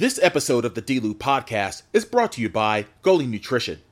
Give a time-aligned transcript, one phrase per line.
[0.00, 3.82] This episode of the D-Lew podcast is brought to you by Goli Nutrition.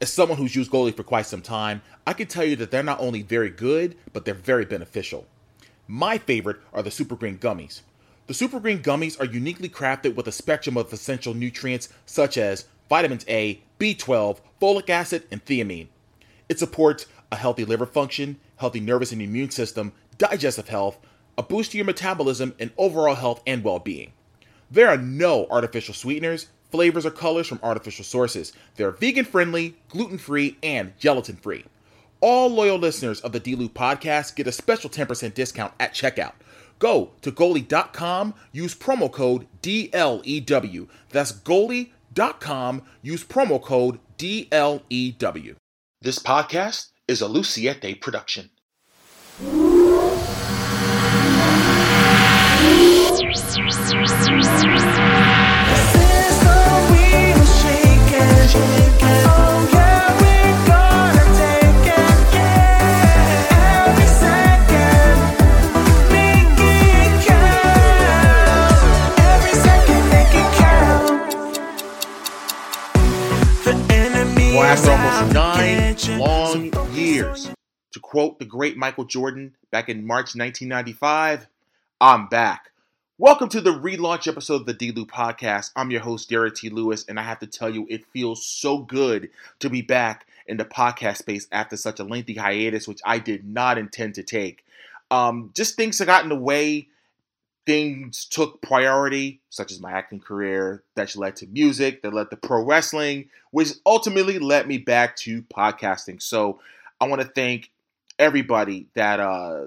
[0.00, 2.82] As someone who's used Goli for quite some time, I can tell you that they're
[2.82, 5.26] not only very good, but they're very beneficial.
[5.86, 7.82] My favorite are the Super Green Gummies.
[8.26, 12.64] The Super Green Gummies are uniquely crafted with a spectrum of essential nutrients such as
[12.88, 15.88] vitamins A, B12, folic acid, and thiamine.
[16.48, 20.98] It supports a healthy liver function, healthy nervous and immune system, digestive health,
[21.36, 24.14] a boost to your metabolism, and overall health and well being.
[24.70, 28.52] There are no artificial sweeteners, flavors, or colors from artificial sources.
[28.76, 31.64] They're vegan friendly, gluten free, and gelatin free.
[32.20, 36.32] All loyal listeners of the D-Lew podcast get a special 10% discount at checkout.
[36.78, 40.88] Go to goli.com, use promo code DLEW.
[41.10, 45.56] That's goli.com, use promo code DLEW.
[46.00, 48.50] This podcast is a Luciete production.
[78.14, 81.48] Quote the great Michael Jordan back in March 1995,
[82.00, 82.70] I'm back.
[83.16, 85.70] Welcome to the relaunch episode of the D-Lew podcast.
[85.76, 86.68] I'm your host, Derrick T.
[86.68, 90.56] Lewis, and I have to tell you, it feels so good to be back in
[90.56, 94.64] the podcast space after such a lengthy hiatus, which I did not intend to take.
[95.12, 96.88] Um, just things that got in the way,
[97.66, 102.36] things took priority, such as my acting career, that led to music, that led to
[102.36, 106.20] pro wrestling, which ultimately led me back to podcasting.
[106.20, 106.58] So
[107.00, 107.70] I want to thank
[108.18, 109.66] everybody that uh,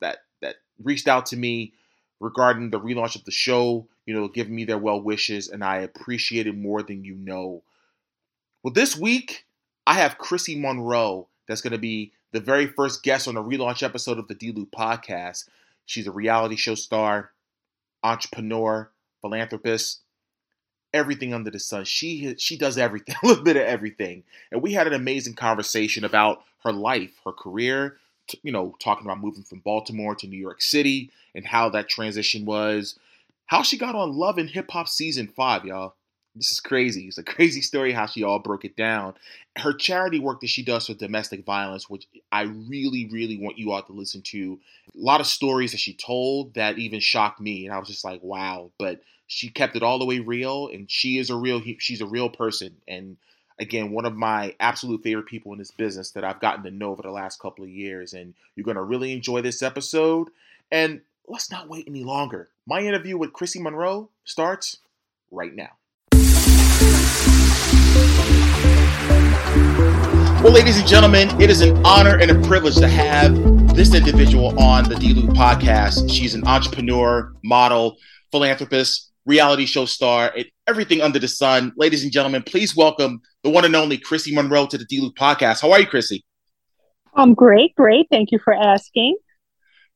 [0.00, 1.74] that that reached out to me
[2.20, 5.78] regarding the relaunch of the show, you know, giving me their well wishes, and I
[5.78, 7.62] appreciate it more than you know.
[8.62, 9.46] Well, this week
[9.86, 13.82] I have Chrissy Monroe that's going to be the very first guest on a relaunch
[13.82, 15.48] episode of the D-Lew podcast.
[15.86, 17.32] She's a reality show star,
[18.02, 18.90] entrepreneur,
[19.20, 20.00] philanthropist,
[20.92, 21.84] everything under the sun.
[21.84, 24.24] She she does everything, a little bit of everything.
[24.52, 27.96] And we had an amazing conversation about her life, her career,
[28.42, 32.44] you know, talking about moving from Baltimore to New York City and how that transition
[32.44, 32.98] was,
[33.46, 35.94] how she got on Love and Hip Hop season 5, y'all.
[36.36, 37.06] This is crazy.
[37.06, 39.14] It's a crazy story how she all broke it down.
[39.58, 43.72] Her charity work that she does for domestic violence, which I really, really want you
[43.72, 44.60] all to listen to.
[44.94, 48.04] A lot of stories that she told that even shocked me, and I was just
[48.04, 48.70] like, wow.
[48.78, 51.60] But she kept it all the way real, and she is a real.
[51.78, 53.16] She's a real person, and
[53.60, 56.90] again, one of my absolute favorite people in this business that I've gotten to know
[56.90, 58.14] over the last couple of years.
[58.14, 60.28] And you're gonna really enjoy this episode.
[60.72, 62.48] And let's not wait any longer.
[62.66, 64.78] My interview with Chrissy Monroe starts
[65.30, 65.68] right now.
[70.42, 73.36] Well, ladies and gentlemen, it is an honor and a privilege to have
[73.74, 76.10] this individual on the D-Lew podcast.
[76.10, 77.98] She's an entrepreneur, model,
[78.32, 81.74] philanthropist, reality show star, and everything under the sun.
[81.76, 85.62] Ladies and gentlemen, please welcome the one and only Chrissy Monroe to the D-Lew podcast.
[85.62, 86.24] How are you, Chrissy?
[87.14, 88.06] I'm great, great.
[88.10, 89.16] Thank you for asking.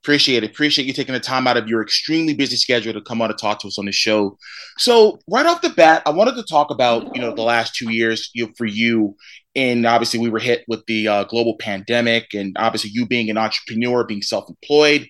[0.02, 0.50] Appreciate it.
[0.50, 3.34] Appreciate you taking the time out of your extremely busy schedule to come on to
[3.34, 4.36] talk to us on the show.
[4.76, 7.90] So, right off the bat, I wanted to talk about you know the last two
[7.90, 9.16] years you know, for you,
[9.54, 13.38] and obviously we were hit with the uh, global pandemic, and obviously you being an
[13.38, 15.08] entrepreneur, being self-employed,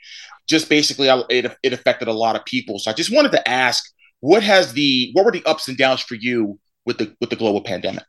[0.48, 2.78] just basically it, it affected a lot of people.
[2.78, 3.84] So, I just wanted to ask,
[4.20, 7.36] what has the what were the ups and downs for you with the with the
[7.36, 8.04] global pandemic?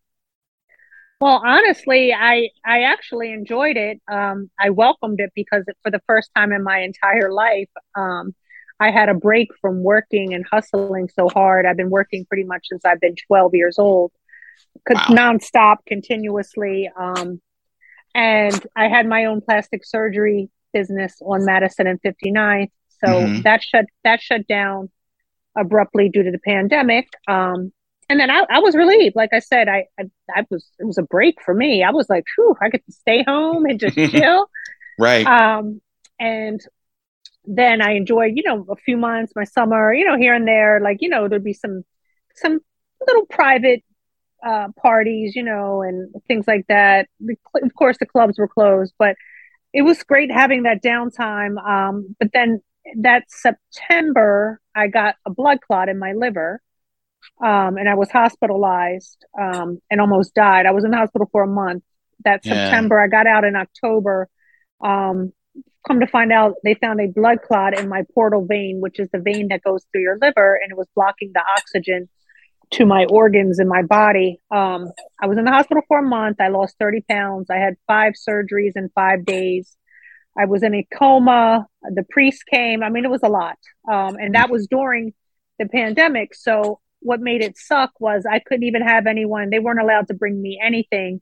[1.22, 4.02] Well, honestly, I I actually enjoyed it.
[4.08, 8.36] Um, I welcomed it because it, for the first time in my entire life, um,
[8.80, 11.66] I had a break from working and hustling so hard.
[11.66, 14.12] I've been working pretty much since I've been 12 years old,
[14.90, 15.06] wow.
[15.10, 16.92] nonstop, continuously.
[16.96, 17.42] Um,
[18.14, 22.72] and I had my own plastic surgery business on Madison and 59th,
[23.04, 23.42] so mm-hmm.
[23.44, 24.90] that shut that shut down
[25.58, 27.08] abruptly due to the pandemic.
[27.26, 27.72] Um,
[28.10, 29.16] and then I, I was relieved.
[29.16, 30.04] Like I said, I, I,
[30.34, 31.84] I was it was a break for me.
[31.84, 34.50] I was like, whew, I get to stay home and just chill.
[35.00, 35.26] right.
[35.26, 35.82] Um,
[36.20, 36.62] and
[37.46, 40.80] then I enjoyed, you know, a few months, my summer, you know, here and there.
[40.82, 41.84] Like, you know, there'd be some
[42.36, 42.60] some
[43.06, 43.84] little private
[44.46, 47.08] uh, parties, you know, and things like that.
[47.62, 49.16] Of course, the clubs were closed, but
[49.74, 51.58] it was great having that downtime.
[51.68, 52.62] Um, but then
[52.98, 56.62] that September, I got a blood clot in my liver
[57.44, 60.66] um, and I was hospitalized um, and almost died.
[60.66, 61.84] I was in the hospital for a month.
[62.24, 63.00] That September.
[63.00, 64.30] I got out in October.
[64.82, 65.34] Um,
[65.86, 69.10] come to find out, they found a blood clot in my portal vein, which is
[69.12, 72.10] the vein that goes through your liver, and it was blocking the oxygen
[72.72, 74.42] to my organs in my body.
[74.52, 74.92] Um,
[75.22, 76.42] I was in the hospital for a month.
[76.42, 77.50] I lost 30 pounds.
[77.50, 79.78] I had five surgeries in five days.
[80.38, 81.68] I was in a coma.
[81.84, 82.84] The priest came.
[82.84, 83.58] I mean, it was a lot.
[83.90, 85.14] Um, and that was during
[85.60, 86.36] the pandemic.
[86.36, 90.14] So, what made it suck was I couldn't even have anyone, they weren't allowed to
[90.14, 91.22] bring me anything.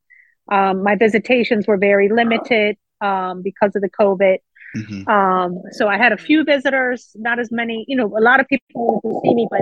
[0.51, 4.37] Um, my visitations were very limited um, because of the COVID.
[4.75, 5.07] Mm-hmm.
[5.07, 8.47] Um, so I had a few visitors, not as many, you know, a lot of
[8.47, 9.61] people wanted to see me, but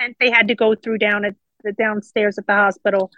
[0.00, 3.10] tent they had to go through down at the downstairs at the hospital.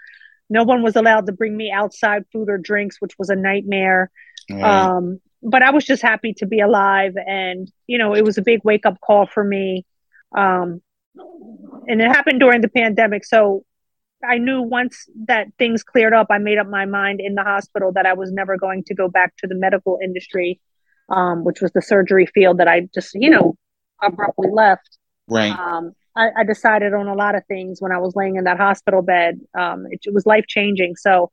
[0.51, 4.11] No one was allowed to bring me outside food or drinks, which was a nightmare.
[4.63, 8.43] Um, but I was just happy to be alive, and you know, it was a
[8.43, 9.87] big wake up call for me.
[10.37, 10.83] Um,
[11.87, 13.65] and it happened during the pandemic, so
[14.25, 17.93] I knew once that things cleared up, I made up my mind in the hospital
[17.93, 20.61] that I was never going to go back to the medical industry,
[21.09, 23.57] um, which was the surgery field that I just, you know,
[24.03, 24.99] abruptly left.
[25.29, 25.53] Right.
[25.53, 28.59] Um, I, I, decided on a lot of things when I was laying in that
[28.59, 29.41] hospital bed.
[29.59, 30.97] Um, it, it was life changing.
[30.97, 31.31] So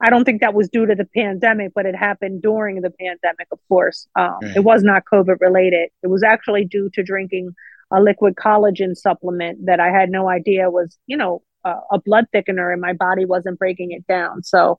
[0.00, 3.48] I don't think that was due to the pandemic, but it happened during the pandemic,
[3.50, 4.06] of course.
[4.16, 4.56] Um, right.
[4.56, 5.90] It was not COVID related.
[6.02, 7.54] It was actually due to drinking
[7.92, 12.26] a liquid collagen supplement that I had no idea was, you know, a, a blood
[12.34, 14.42] thickener and my body wasn't breaking it down.
[14.42, 14.78] So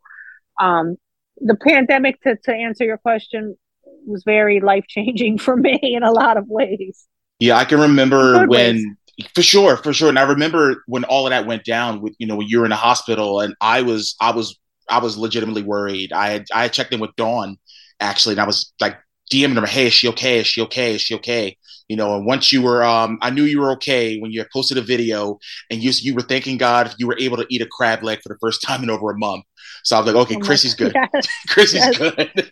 [0.60, 0.98] um,
[1.38, 3.58] the pandemic, to, to answer your question,
[4.06, 7.08] was very life changing for me in a lot of ways.
[7.40, 8.86] Yeah, I can remember when ways.
[9.34, 10.10] For sure, for sure.
[10.10, 12.66] And I remember when all of that went down with, you know, when you were
[12.66, 14.60] in the hospital and I was, I was,
[14.90, 16.12] I was legitimately worried.
[16.12, 17.58] I had, I had checked in with Dawn
[18.00, 18.98] actually, and I was like
[19.32, 20.40] DMing her, hey, is she okay?
[20.40, 20.96] Is she okay?
[20.96, 21.58] Is she okay?
[21.88, 24.50] You know, and once you were, um, I knew you were okay when you had
[24.52, 25.38] posted a video
[25.70, 28.30] and you, you were thanking God you were able to eat a crab leg for
[28.30, 29.44] the first time in over a month.
[29.84, 30.96] So I was like, okay, oh Chrissy's good.
[31.14, 31.28] Yes.
[31.48, 31.98] Chrissy's yes.
[31.98, 32.52] good.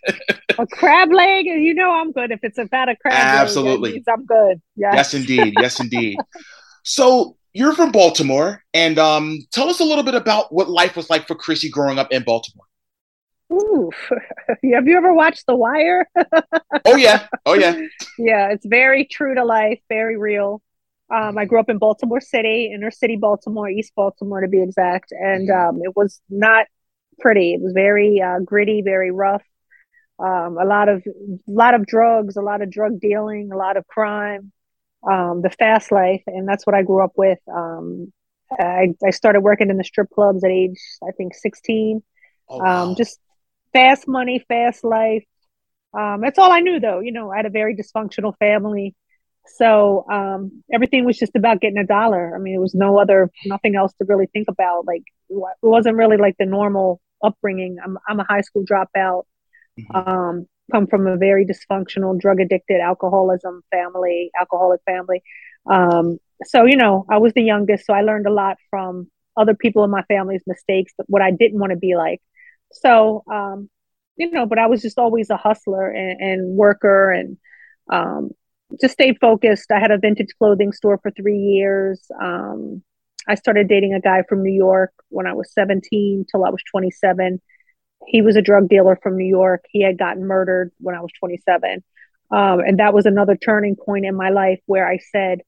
[0.56, 2.30] a crab leg, you know I'm good.
[2.30, 3.94] If it's about a crab Absolutely.
[3.94, 4.62] leg, I'm good.
[4.76, 5.54] Yes, yes indeed.
[5.58, 6.18] Yes, indeed.
[6.84, 11.08] So you're from Baltimore, and um, tell us a little bit about what life was
[11.08, 12.66] like for Chrissy growing up in Baltimore.
[13.52, 13.90] Ooh,
[14.48, 16.08] have you ever watched The Wire?
[16.84, 17.80] oh yeah, oh yeah.
[18.18, 20.62] Yeah, it's very true to life, very real.
[21.14, 25.12] Um, I grew up in Baltimore City, inner city Baltimore, East Baltimore to be exact,
[25.12, 26.66] and um, it was not
[27.20, 27.54] pretty.
[27.54, 29.42] It was very uh, gritty, very rough.
[30.18, 33.76] Um, a lot of, a lot of drugs, a lot of drug dealing, a lot
[33.76, 34.52] of crime
[35.10, 37.38] um, the fast life, and that's what I grew up with.
[37.52, 38.12] Um,
[38.58, 42.02] I, I started working in the strip clubs at age, I think, 16.
[42.48, 42.84] Oh, wow.
[42.84, 43.18] um, just
[43.74, 45.24] fast money, fast life.
[45.92, 47.00] Um, that's all I knew, though.
[47.00, 48.94] You know, I had a very dysfunctional family.
[49.58, 52.34] So um, everything was just about getting a dollar.
[52.34, 54.86] I mean, it was no other, nothing else to really think about.
[54.86, 57.76] Like, it wasn't really like the normal upbringing.
[57.84, 59.24] I'm, I'm a high school dropout.
[59.78, 59.96] Mm-hmm.
[59.96, 65.22] Um, come from a very dysfunctional, drug addicted, alcoholism family, alcoholic family.
[65.66, 69.54] Um, so, you know, I was the youngest, so I learned a lot from other
[69.54, 72.22] people in my family's mistakes, what I didn't want to be like.
[72.74, 73.68] So, um,
[74.16, 77.36] you know, but I was just always a hustler and, and worker and
[77.90, 78.30] um,
[78.80, 79.72] just stayed focused.
[79.72, 82.00] I had a vintage clothing store for three years.
[82.20, 82.82] Um,
[83.26, 86.62] I started dating a guy from New York when I was 17 till I was
[86.70, 87.40] 27
[88.06, 89.64] he was a drug dealer from New York.
[89.70, 91.82] He had gotten murdered when I was 27.
[92.30, 95.40] Um, and that was another turning point in my life where I said,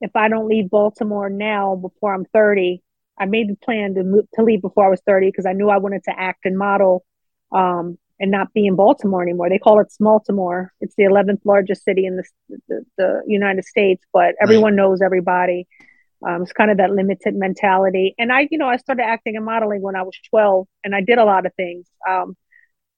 [0.00, 2.82] if I don't leave Baltimore now before I'm 30,
[3.18, 5.68] I made the plan to move, to leave before I was 30 because I knew
[5.68, 7.04] I wanted to act and model
[7.52, 9.48] um, and not be in Baltimore anymore.
[9.48, 10.68] They call it Smaltimore.
[10.80, 12.24] It's the 11th largest city in the,
[12.68, 15.66] the, the United States, but everyone knows everybody.
[16.26, 18.14] Um, it's kind of that limited mentality.
[18.18, 21.00] And I, you know, I started acting and modeling when I was 12 and I
[21.00, 21.86] did a lot of things.
[22.08, 22.36] Um,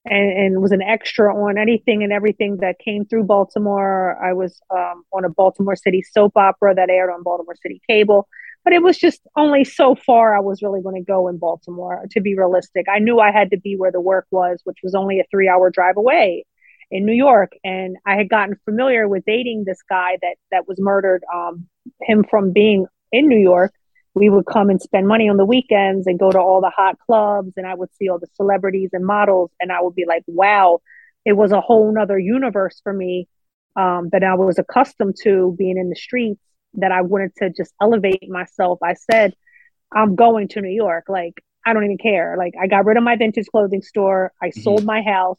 [0.06, 4.18] and, and, was an extra on anything and everything that came through Baltimore.
[4.22, 8.26] I was um, on a Baltimore City soap opera that aired on Baltimore City cable,
[8.64, 12.04] but it was just only so far I was really going to go in Baltimore.
[12.10, 14.94] To be realistic, I knew I had to be where the work was, which was
[14.94, 16.44] only a three-hour drive away
[16.90, 17.52] in New York.
[17.64, 21.22] And I had gotten familiar with dating this guy that that was murdered.
[21.32, 21.68] Um,
[22.02, 23.72] him from being in New York,
[24.14, 26.98] we would come and spend money on the weekends and go to all the hot
[26.98, 30.24] clubs and I would see all the celebrities and models and I would be like,
[30.26, 30.80] wow,
[31.24, 33.28] it was a whole nother universe for me
[33.76, 36.40] um, that I was accustomed to being in the streets
[36.74, 38.78] that I wanted to just elevate myself.
[38.82, 39.34] I said,
[39.92, 41.06] I'm going to New York.
[41.08, 42.36] Like, I don't even care.
[42.38, 44.32] Like, I got rid of my vintage clothing store.
[44.40, 44.60] I mm-hmm.
[44.60, 45.38] sold my house.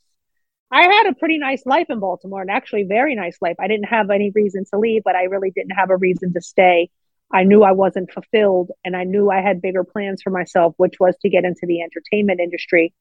[0.71, 3.57] I had a pretty nice life in Baltimore and actually very nice life.
[3.59, 6.41] I didn't have any reason to leave, but I really didn't have a reason to
[6.41, 6.89] stay.
[7.33, 10.95] I knew I wasn't fulfilled and I knew I had bigger plans for myself, which
[10.99, 12.93] was to get into the entertainment industry.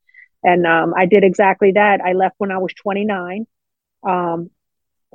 [0.42, 2.00] And um, I did exactly that.
[2.00, 3.46] I left when I was 29.
[4.02, 4.50] Um,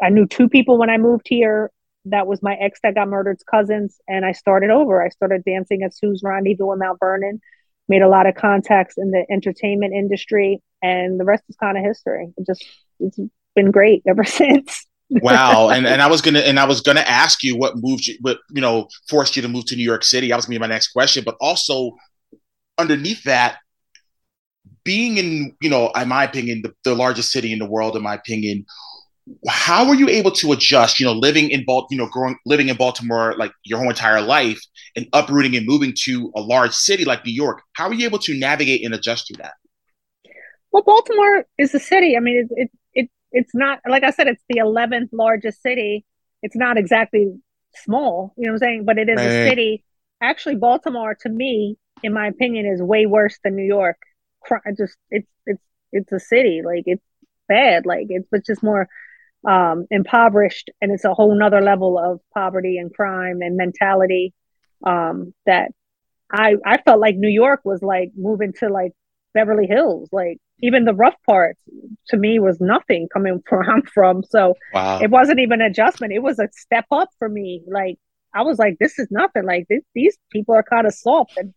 [0.01, 1.71] I knew two people when I moved here.
[2.05, 5.03] That was my ex that got murdered's cousins, and I started over.
[5.03, 7.41] I started dancing at Sue's Rendezvous in Mount Vernon,
[7.87, 11.83] made a lot of contacts in the entertainment industry, and the rest is kind of
[11.83, 12.31] history.
[12.37, 12.65] It just
[12.99, 13.19] it's
[13.55, 14.85] been great ever since.
[15.09, 18.17] wow, and and I was gonna and I was gonna ask you what moved you,
[18.21, 20.29] what you know forced you to move to New York City.
[20.29, 21.95] That was gonna be my next question, but also
[22.77, 23.57] underneath that,
[24.83, 28.03] being in you know, in my opinion, the, the largest city in the world, in
[28.03, 28.65] my opinion,
[29.47, 32.69] how were you able to adjust you know living in Baltimore you know growing living
[32.69, 34.61] in baltimore like your whole entire life
[34.95, 37.61] and uprooting and moving to a large city like new york?
[37.73, 39.53] How were you able to navigate and adjust to that?
[40.71, 42.15] Well baltimore is a city.
[42.15, 46.05] I mean it, it, it it's not like i said it's the 11th largest city.
[46.43, 47.33] It's not exactly
[47.83, 48.85] small you know what i'm saying?
[48.85, 49.83] But it is a city.
[50.21, 53.97] Actually baltimore to me in my opinion is way worse than new york.
[54.77, 56.61] Just it's it's it's a city.
[56.63, 57.03] Like it's
[57.47, 57.85] bad.
[57.85, 58.87] Like it's, it's just more
[59.47, 64.33] um, impoverished, and it's a whole nother level of poverty and crime and mentality
[64.85, 65.71] um, that
[66.31, 68.91] I I felt like New York was like moving to like
[69.33, 71.59] Beverly Hills, like even the rough parts
[72.07, 74.23] to me was nothing coming from I'm from.
[74.23, 74.99] So wow.
[74.99, 77.61] it wasn't even an adjustment; it was a step up for me.
[77.67, 77.97] Like
[78.33, 79.45] I was like, this is nothing.
[79.45, 81.53] Like this, these people are kind of soft, and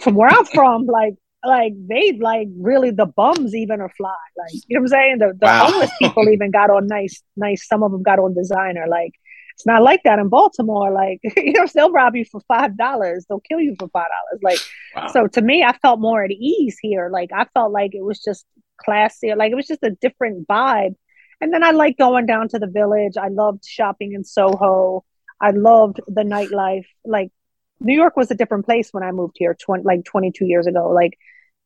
[0.00, 4.14] from where I'm from, like like they like really the bums even are fly.
[4.36, 5.18] Like you know what I'm saying?
[5.18, 5.66] The the wow.
[5.66, 7.66] homeless people even got on nice, nice.
[7.66, 8.86] Some of them got on designer.
[8.88, 9.12] Like
[9.54, 10.90] it's not like that in Baltimore.
[10.90, 13.26] Like you know, they'll rob you for five dollars.
[13.28, 14.42] They'll kill you for five dollars.
[14.42, 14.58] Like
[14.94, 15.12] wow.
[15.12, 17.10] so to me, I felt more at ease here.
[17.12, 18.46] Like I felt like it was just
[18.86, 19.36] classier.
[19.36, 20.94] Like it was just a different vibe.
[21.40, 23.14] And then I like going down to the village.
[23.20, 25.04] I loved shopping in Soho.
[25.40, 26.86] I loved the nightlife.
[27.04, 27.30] Like
[27.82, 30.90] New York was a different place when I moved here 20 like 22 years ago.
[30.90, 31.18] Like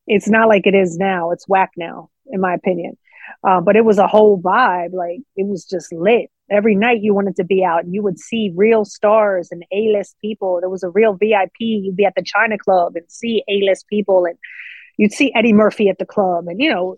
[0.07, 1.31] it's not like it is now.
[1.31, 2.97] It's whack now, in my opinion.
[3.47, 4.93] Uh, but it was a whole vibe.
[4.93, 6.31] Like it was just lit.
[6.49, 9.93] Every night you wanted to be out and you would see real stars and A
[9.93, 10.61] list people.
[10.61, 11.51] There was a real VIP.
[11.59, 14.39] You'd be at the China Club and see A list people and
[14.97, 16.97] you'd see Eddie Murphy at the club and, you know,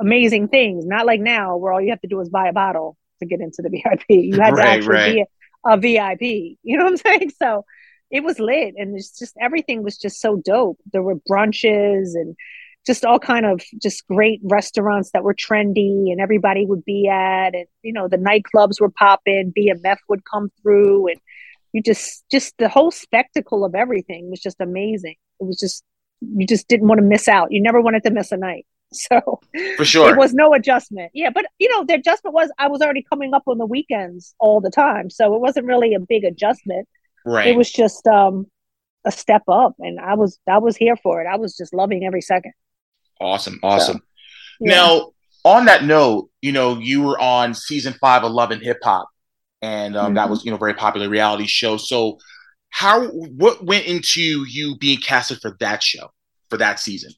[0.00, 0.86] amazing things.
[0.86, 3.40] Not like now where all you have to do is buy a bottle to get
[3.40, 4.04] into the VIP.
[4.08, 5.14] You had right, to actually right.
[5.14, 6.56] be a, a VIP.
[6.62, 7.32] You know what I'm saying?
[7.38, 7.66] So
[8.10, 10.78] it was lit and it's just everything was just so dope.
[10.92, 12.36] There were brunches and
[12.86, 17.54] just all kind of just great restaurants that were trendy and everybody would be at
[17.54, 21.20] and you know the nightclubs were popping bmf would come through and
[21.76, 25.16] you just just the whole spectacle of everything was just amazing.
[25.40, 25.84] It was just
[26.22, 27.52] you just didn't want to miss out.
[27.52, 28.66] You never wanted to miss a night.
[28.92, 29.40] So
[29.76, 30.10] for sure.
[30.10, 31.10] it was no adjustment.
[31.12, 34.34] Yeah but you know the adjustment was i was already coming up on the weekends
[34.38, 36.86] all the time so it wasn't really a big adjustment
[37.26, 37.48] Right.
[37.48, 38.46] It was just um,
[39.04, 41.26] a step up, and I was I was here for it.
[41.26, 42.52] I was just loving every second.
[43.20, 43.96] Awesome, awesome.
[43.96, 44.02] So,
[44.60, 44.74] yeah.
[44.74, 45.10] Now,
[45.44, 49.08] on that note, you know, you were on season five of Love and Hip Hop,
[49.60, 50.14] and um, mm-hmm.
[50.14, 51.76] that was you know very popular reality show.
[51.76, 52.18] So,
[52.70, 56.12] how what went into you being casted for that show
[56.48, 57.10] for that season?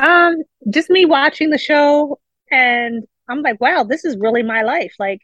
[0.00, 2.18] Um, just me watching the show,
[2.50, 4.94] and I'm like, wow, this is really my life.
[4.98, 5.20] Like,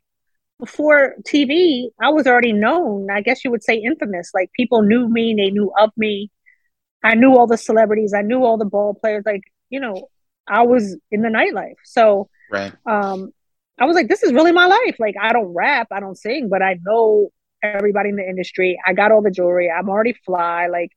[0.60, 3.10] before TV, I was already known.
[3.10, 4.30] I guess you would say infamous.
[4.34, 6.30] Like people knew me, they knew of me.
[7.02, 8.12] I knew all the celebrities.
[8.14, 9.24] I knew all the ball players.
[9.26, 10.08] Like you know,
[10.46, 11.76] I was in the nightlife.
[11.84, 12.72] So right.
[12.86, 13.32] um,
[13.78, 14.96] I was like, this is really my life.
[14.98, 17.30] Like I don't rap, I don't sing, but I know
[17.62, 18.78] everybody in the industry.
[18.86, 19.70] I got all the jewelry.
[19.70, 20.68] I'm already fly.
[20.68, 20.92] Like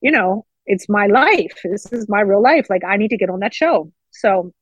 [0.00, 1.58] you know, it's my life.
[1.64, 2.66] This is my real life.
[2.68, 3.90] Like I need to get on that show.
[4.10, 4.52] So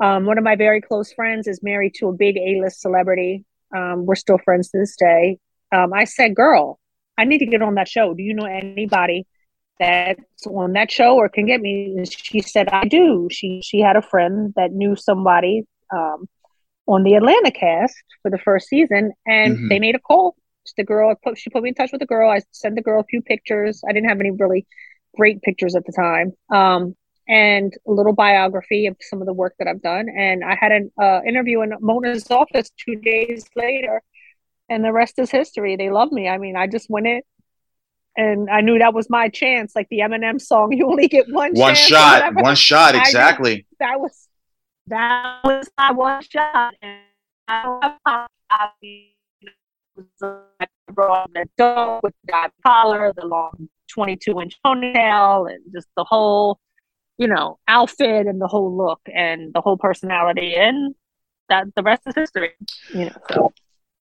[0.00, 3.44] um, one of my very close friends is married to a big A-list celebrity.
[3.74, 5.38] Um, we're still friends to this day.
[5.72, 6.78] Um, I said, "Girl,
[7.18, 8.14] I need to get on that show.
[8.14, 9.26] Do you know anybody
[9.78, 13.80] that's on that show or can get me?" And she said, "I do." She she
[13.80, 16.28] had a friend that knew somebody um,
[16.86, 19.68] on the Atlanta cast for the first season, and mm-hmm.
[19.68, 20.36] they made a call.
[20.76, 22.30] The girl put she put me in touch with the girl.
[22.30, 23.82] I sent the girl a few pictures.
[23.88, 24.66] I didn't have any really
[25.16, 26.32] great pictures at the time.
[26.50, 26.96] Um,
[27.28, 30.08] and a little biography of some of the work that I've done.
[30.08, 34.02] And I had an uh, interview in Mona's office two days later,
[34.68, 35.76] and the rest is history.
[35.76, 36.28] They love me.
[36.28, 37.24] I mean, I just went it,
[38.16, 39.74] and I knew that was my chance.
[39.74, 43.66] Like the Eminem song, "You only get one one shot, one shot." Exactly.
[43.80, 44.28] that was
[44.86, 47.00] that was my one shot, and
[47.48, 47.96] I
[50.92, 56.58] brought the dog with the collar, the long 22 inch ponytail, and just the whole
[57.18, 60.94] you know, outfit and the whole look and the whole personality, and
[61.48, 62.50] that the rest is history.
[62.92, 63.52] You know, so.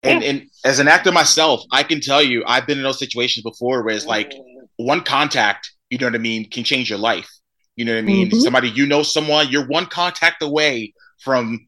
[0.03, 3.43] And, and as an actor myself, I can tell you, I've been in those situations
[3.43, 4.33] before where it's like
[4.77, 7.29] one contact, you know what I mean, can change your life.
[7.75, 8.27] You know what I mean?
[8.29, 8.39] Mm-hmm.
[8.39, 11.65] Somebody, you know, someone, you're one contact away from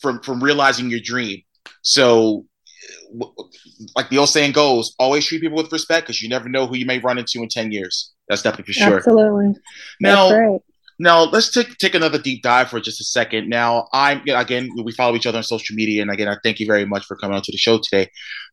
[0.00, 1.42] from from realizing your dream.
[1.82, 2.46] So,
[3.96, 6.76] like the old saying goes, always treat people with respect because you never know who
[6.76, 8.12] you may run into in ten years.
[8.28, 8.96] That's definitely for sure.
[8.98, 9.60] Absolutely.
[10.00, 10.60] Now,
[11.02, 13.48] now let's take take another deep dive for just a second.
[13.48, 16.66] Now, I'm again we follow each other on social media, and again I thank you
[16.66, 18.08] very much for coming on to the show today.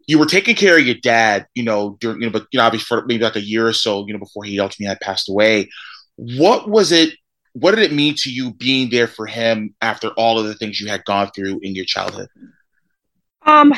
[0.08, 2.66] You were taking care of your dad, you know, during you know, but you know,
[2.66, 5.30] obviously for maybe like a year or so, you know, before he ultimately had passed
[5.30, 5.70] away.
[6.16, 7.14] What was it?
[7.54, 10.82] What did it mean to you being there for him after all of the things
[10.82, 12.30] you had gone through in your childhood?
[13.46, 13.74] Um,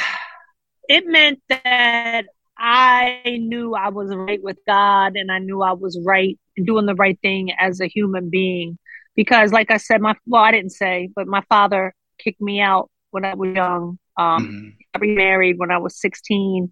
[0.88, 2.28] it meant that
[2.63, 6.94] I knew I was right with God, and I knew I was right doing the
[6.94, 8.77] right thing as a human being.
[9.15, 12.91] Because, like I said, my well, I didn't say, but my father kicked me out
[13.10, 13.98] when I was young.
[14.15, 14.70] Um, mm-hmm.
[14.94, 16.72] I remarried when I was 16,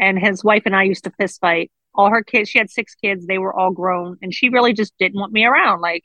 [0.00, 1.70] and his wife and I used to fist fight.
[1.94, 4.94] All her kids, she had six kids, they were all grown, and she really just
[4.98, 5.80] didn't want me around.
[5.80, 6.02] Like,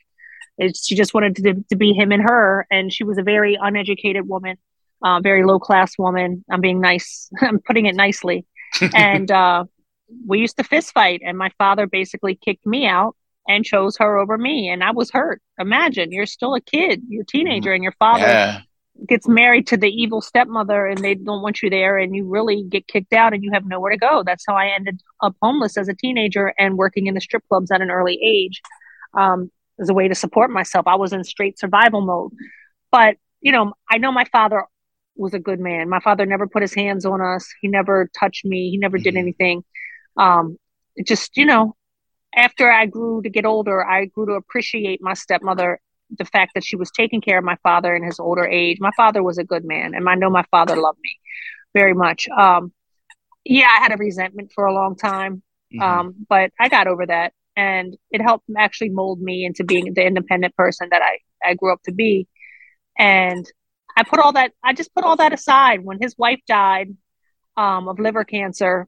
[0.60, 4.28] she just wanted to, to be him and her, and she was a very uneducated
[4.28, 4.56] woman,
[5.04, 6.44] uh, very low class woman.
[6.48, 8.46] I'm being nice, I'm putting it nicely,
[8.94, 9.64] and uh,
[10.26, 13.16] we used to fist fight and my father basically kicked me out
[13.48, 15.40] and chose her over me and i was hurt.
[15.58, 18.60] Imagine you're still a kid you're a teenager and your father yeah.
[19.08, 22.64] gets married to the evil stepmother and they don't want you there and you really
[22.68, 24.22] get kicked out and you have nowhere to go.
[24.24, 27.70] That's how i ended up homeless as a teenager and working in the strip clubs
[27.70, 28.60] at an early age
[29.16, 30.86] um, as a way to support myself.
[30.86, 32.32] I was in straight survival mode.
[32.92, 34.64] But you know i know my father
[35.16, 35.88] was a good man.
[35.88, 37.46] My father never put his hands on us.
[37.60, 38.70] He never touched me.
[38.70, 39.18] He never did mm-hmm.
[39.18, 39.64] anything.
[40.16, 40.58] Um,
[41.04, 41.76] just you know
[42.34, 45.78] after i grew to get older i grew to appreciate my stepmother
[46.18, 48.78] the fact that she was taking care of my father in his older age.
[48.78, 51.18] My father was a good man and i know my father loved me
[51.74, 52.28] very much.
[52.28, 52.72] Um,
[53.44, 55.42] yeah i had a resentment for a long time
[55.74, 55.82] mm-hmm.
[55.82, 60.04] um, but i got over that and it helped actually mold me into being the
[60.04, 62.26] independent person that i i grew up to be.
[62.98, 63.46] And
[63.96, 66.94] i put all that i just put all that aside when his wife died
[67.56, 68.86] um, of liver cancer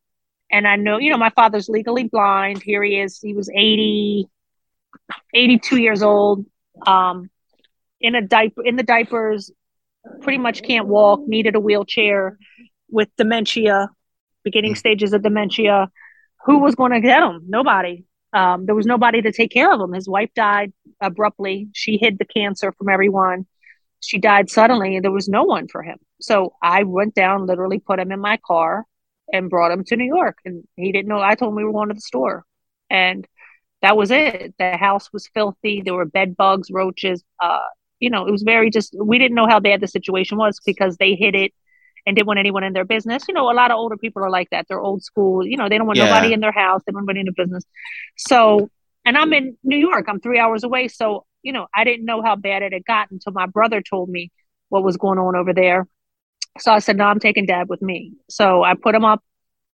[0.50, 2.62] and I know, you know, my father's legally blind.
[2.62, 3.20] Here he is.
[3.20, 4.28] He was 80,
[5.34, 6.46] 82 years old,
[6.86, 7.30] um,
[8.00, 9.50] in a diaper, in the diapers,
[10.22, 12.38] pretty much can't walk, needed a wheelchair
[12.90, 13.90] with dementia,
[14.44, 14.78] beginning hmm.
[14.78, 15.88] stages of dementia.
[16.46, 17.42] Who was going to get him?
[17.46, 18.04] Nobody.
[18.32, 19.92] Um, there was nobody to take care of him.
[19.92, 21.68] His wife died abruptly.
[21.72, 23.46] She hid the cancer from everyone.
[24.00, 25.98] She died suddenly, and there was no one for him.
[26.20, 28.84] So I went down, literally put him in my car,
[29.32, 30.38] and brought him to New York.
[30.44, 31.20] And he didn't know.
[31.20, 32.44] I told him we were going to the store,
[32.90, 33.26] and
[33.82, 34.54] that was it.
[34.58, 35.82] The house was filthy.
[35.84, 37.22] There were bed bugs, roaches.
[37.40, 37.66] Uh,
[38.00, 38.94] you know, it was very just.
[38.98, 41.52] We didn't know how bad the situation was because they hid it
[42.06, 43.24] and didn't want anyone in their business.
[43.28, 44.66] You know, a lot of older people are like that.
[44.68, 45.46] They're old school.
[45.46, 46.06] You know, they don't want yeah.
[46.06, 46.82] nobody in their house.
[46.86, 47.64] They don't want anybody in their business.
[48.16, 48.70] So,
[49.04, 50.06] and I'm in New York.
[50.08, 50.88] I'm three hours away.
[50.88, 54.08] So, you know, I didn't know how bad it had gotten until my brother told
[54.08, 54.30] me
[54.68, 55.86] what was going on over there.
[56.58, 58.14] So I said, no, I'm taking dad with me.
[58.28, 59.22] So I put him up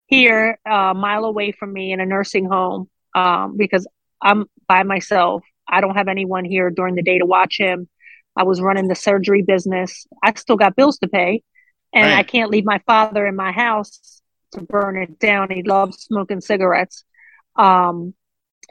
[0.08, 3.88] here, uh, a mile away from me in a nursing home um, because
[4.22, 5.44] I'm by myself.
[5.68, 7.88] I don't have anyone here during the day to watch him.
[8.36, 10.06] I was running the surgery business.
[10.24, 11.44] I still got bills to pay,
[11.94, 12.18] and right.
[12.18, 14.22] I can't leave my father in my house
[14.52, 15.52] to burn it down.
[15.52, 17.04] He loves smoking cigarettes.
[17.56, 18.14] Um,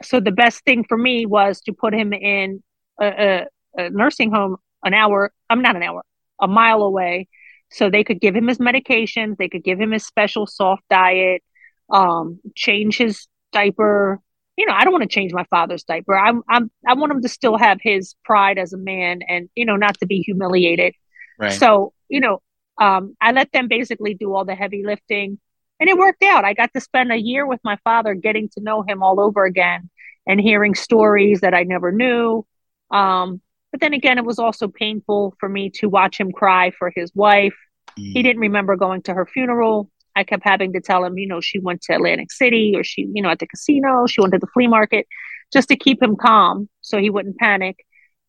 [0.01, 2.61] so the best thing for me was to put him in
[2.99, 3.45] a,
[3.77, 5.31] a, nursing home an hour.
[5.49, 6.03] I'm not an hour,
[6.41, 7.27] a mile away,
[7.73, 11.41] so they could give him his medications, they could give him his special soft diet,
[11.89, 14.19] um, change his diaper.
[14.57, 16.15] You know, I don't want to change my father's diaper.
[16.15, 19.65] I'm, I'm, I want him to still have his pride as a man, and you
[19.65, 20.93] know, not to be humiliated.
[21.39, 21.51] Right.
[21.51, 22.41] So, you know,
[22.79, 25.39] um, I let them basically do all the heavy lifting,
[25.79, 26.45] and it worked out.
[26.45, 29.45] I got to spend a year with my father, getting to know him all over
[29.45, 29.89] again,
[30.27, 32.45] and hearing stories that I never knew.
[32.93, 36.91] Um, but then again, it was also painful for me to watch him cry for
[36.95, 37.55] his wife.
[37.99, 38.13] Mm.
[38.13, 39.89] He didn't remember going to her funeral.
[40.15, 43.09] I kept having to tell him, you know, she went to Atlantic City or she,
[43.11, 45.07] you know, at the casino, she went to the flea market
[45.51, 47.77] just to keep him calm so he wouldn't panic.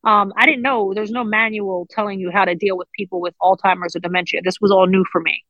[0.02, 3.34] Um, I didn't know there's no manual telling you how to deal with people with
[3.42, 4.40] Alzheimer's or dementia.
[4.42, 5.44] This was all new for me,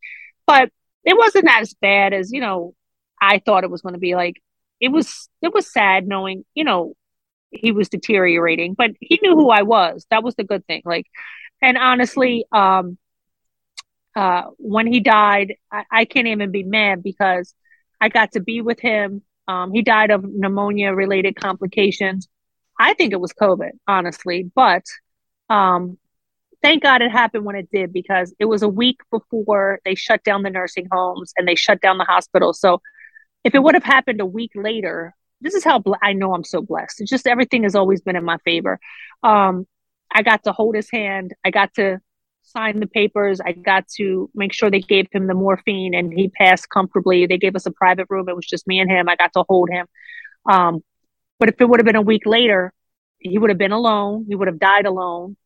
[0.46, 0.70] but
[1.05, 2.74] it wasn't as bad as, you know,
[3.20, 4.42] I thought it was going to be like,
[4.81, 6.94] it was, it was sad knowing, you know,
[7.54, 10.06] he was deteriorating, but he knew who I was.
[10.10, 10.82] That was the good thing.
[10.84, 11.06] Like,
[11.62, 12.98] and honestly, um,
[14.16, 17.54] uh, when he died, I, I can't even be mad because
[18.00, 19.22] I got to be with him.
[19.48, 22.28] Um, he died of pneumonia related complications.
[22.78, 24.84] I think it was COVID, honestly, but
[25.48, 25.98] um,
[26.62, 30.24] thank God it happened when it did because it was a week before they shut
[30.24, 32.52] down the nursing homes and they shut down the hospital.
[32.52, 32.80] So
[33.44, 35.14] if it would have happened a week later,
[35.44, 37.02] this is how bl- I know I'm so blessed.
[37.02, 38.80] It's just everything has always been in my favor.
[39.22, 39.66] Um,
[40.12, 41.35] I got to hold his hand.
[41.44, 42.00] I got to
[42.42, 43.40] sign the papers.
[43.40, 47.26] I got to make sure they gave him the morphine and he passed comfortably.
[47.26, 48.28] They gave us a private room.
[48.28, 49.09] It was just me and him.
[49.09, 49.87] I got to hold him.
[50.48, 50.83] Um,
[51.38, 52.72] but if it would have been a week later,
[53.18, 54.24] he would have been alone.
[54.28, 55.37] He would have died alone.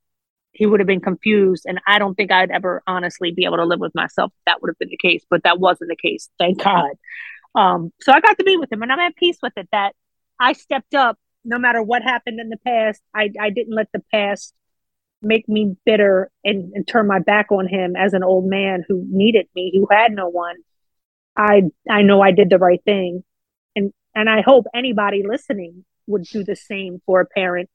[0.52, 1.64] He would have been confused.
[1.66, 4.62] And I don't think I'd ever honestly be able to live with myself if that
[4.62, 5.24] would have been the case.
[5.28, 6.28] But that wasn't the case.
[6.38, 6.90] Thank God.
[7.54, 9.94] Um, so I got to be with him and I'm at peace with it that
[10.38, 13.00] I stepped up no matter what happened in the past.
[13.14, 14.54] I, I didn't let the past
[15.22, 19.04] make me bitter and, and turn my back on him as an old man who
[19.08, 20.56] needed me, who had no one.
[21.36, 23.24] I I know I did the right thing.
[23.74, 27.70] And and I hope anybody listening would do the same for a parent.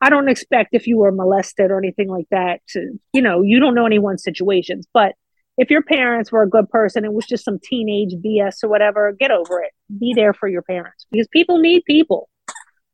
[0.00, 3.60] I don't expect if you were molested or anything like that to, you know, you
[3.60, 5.14] don't know anyone's situations, but
[5.60, 9.12] if your parents were a good person, it was just some teenage BS or whatever,
[9.12, 9.72] get over it.
[9.98, 12.30] Be there for your parents because people need people.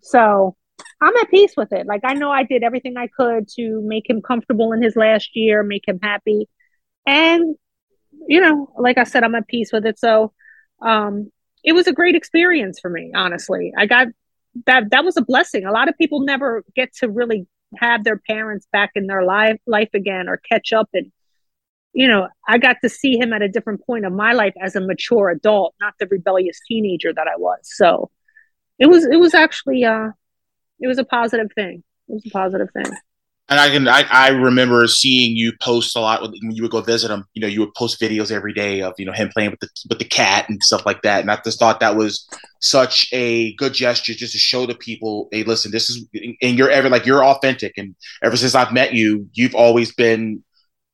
[0.03, 0.57] So
[1.01, 1.87] I'm at peace with it.
[1.87, 5.31] Like I know I did everything I could to make him comfortable in his last
[5.35, 6.49] year, make him happy.
[7.07, 7.55] And
[8.27, 10.01] you know, like I said, I'm at peace with it.
[10.01, 10.33] So
[10.83, 11.31] um
[11.63, 13.73] it was a great experience for me, honestly.
[13.79, 14.09] I got
[14.67, 15.67] that that was a blessing.
[15.67, 17.47] A lot of people never get to really
[17.79, 21.13] have their parents back in their life life again or catch up and
[21.97, 24.77] you know, I got to see him at a different point of my life as
[24.77, 27.61] a mature adult, not the rebellious teenager that I was.
[27.63, 28.11] So
[28.79, 30.11] it was it was actually uh
[30.79, 31.83] it was a positive thing.
[32.09, 32.93] It was a positive thing.
[33.49, 36.83] And I can I, I remember seeing you post a lot when you would go
[36.83, 37.25] visit him.
[37.33, 39.69] You know, you would post videos every day of you know him playing with the
[39.89, 41.23] with the cat and stuff like that.
[41.23, 42.29] And I just thought that was
[42.61, 46.07] such a good gesture just to show the people, hey, listen, this is
[46.43, 47.73] and you're ever like you're authentic.
[47.79, 50.43] And ever since I've met you, you've always been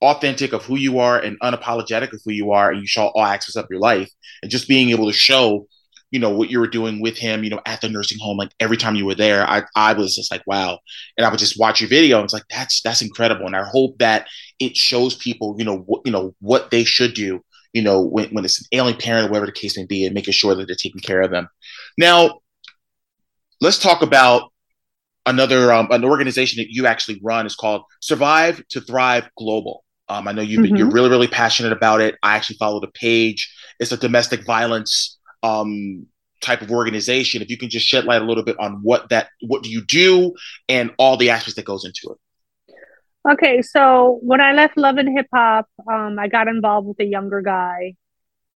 [0.02, 3.24] authentic of who you are and unapologetic of who you are, and you show all
[3.24, 4.10] aspects of your life.
[4.42, 5.66] And just being able to show
[6.12, 8.52] you know what you were doing with him you know at the nursing home like
[8.60, 10.78] every time you were there i i was just like wow.
[11.16, 13.46] And i would just watch your video and it's like that's that's incredible.
[13.46, 14.28] And i hope that
[14.60, 18.28] it shows people you know what you know what they should do you know when,
[18.28, 20.66] when it's an ailing parent or whatever the case may be and making sure that
[20.66, 21.48] they're taking care of them.
[21.96, 22.40] Now
[23.60, 24.52] let's talk about
[25.24, 27.46] another um, an organization that you actually run.
[27.46, 30.76] Is called survive to thrive global um, i know you mm-hmm.
[30.76, 35.18] you're really really passionate about it i actually follow the page it's a domestic violence
[35.42, 36.06] um,
[36.42, 37.40] type of organization.
[37.40, 39.82] If you can just shed light a little bit on what that, what do you
[39.84, 40.34] do,
[40.68, 42.18] and all the aspects that goes into it.
[43.32, 47.04] Okay, so when I left Love and Hip Hop, um, I got involved with a
[47.04, 47.94] younger guy,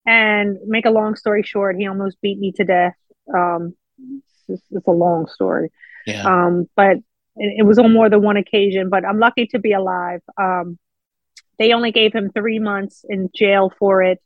[0.06, 2.96] and make a long story short, he almost beat me to death.
[3.32, 3.76] Um,
[4.48, 5.70] it's, it's a long story,
[6.06, 6.24] yeah.
[6.24, 6.96] um, but
[7.36, 8.88] it, it, was on more than one occasion.
[8.88, 10.20] But I'm lucky to be alive.
[10.40, 10.78] Um,
[11.58, 14.20] they only gave him three months in jail for it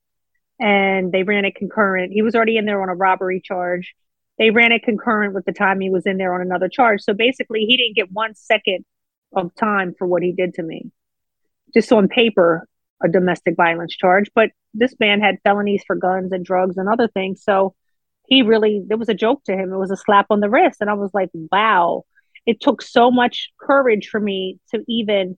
[0.60, 2.12] and they ran it concurrent.
[2.12, 3.94] He was already in there on a robbery charge.
[4.38, 7.02] They ran it concurrent with the time he was in there on another charge.
[7.02, 8.84] So basically, he didn't get one second
[9.34, 10.90] of time for what he did to me.
[11.74, 12.66] Just on paper,
[13.02, 17.08] a domestic violence charge, but this man had felonies for guns and drugs and other
[17.08, 17.42] things.
[17.44, 17.74] So
[18.26, 19.72] he really, it was a joke to him.
[19.72, 20.80] It was a slap on the wrist.
[20.80, 22.04] And I was like, wow,
[22.46, 25.36] it took so much courage for me to even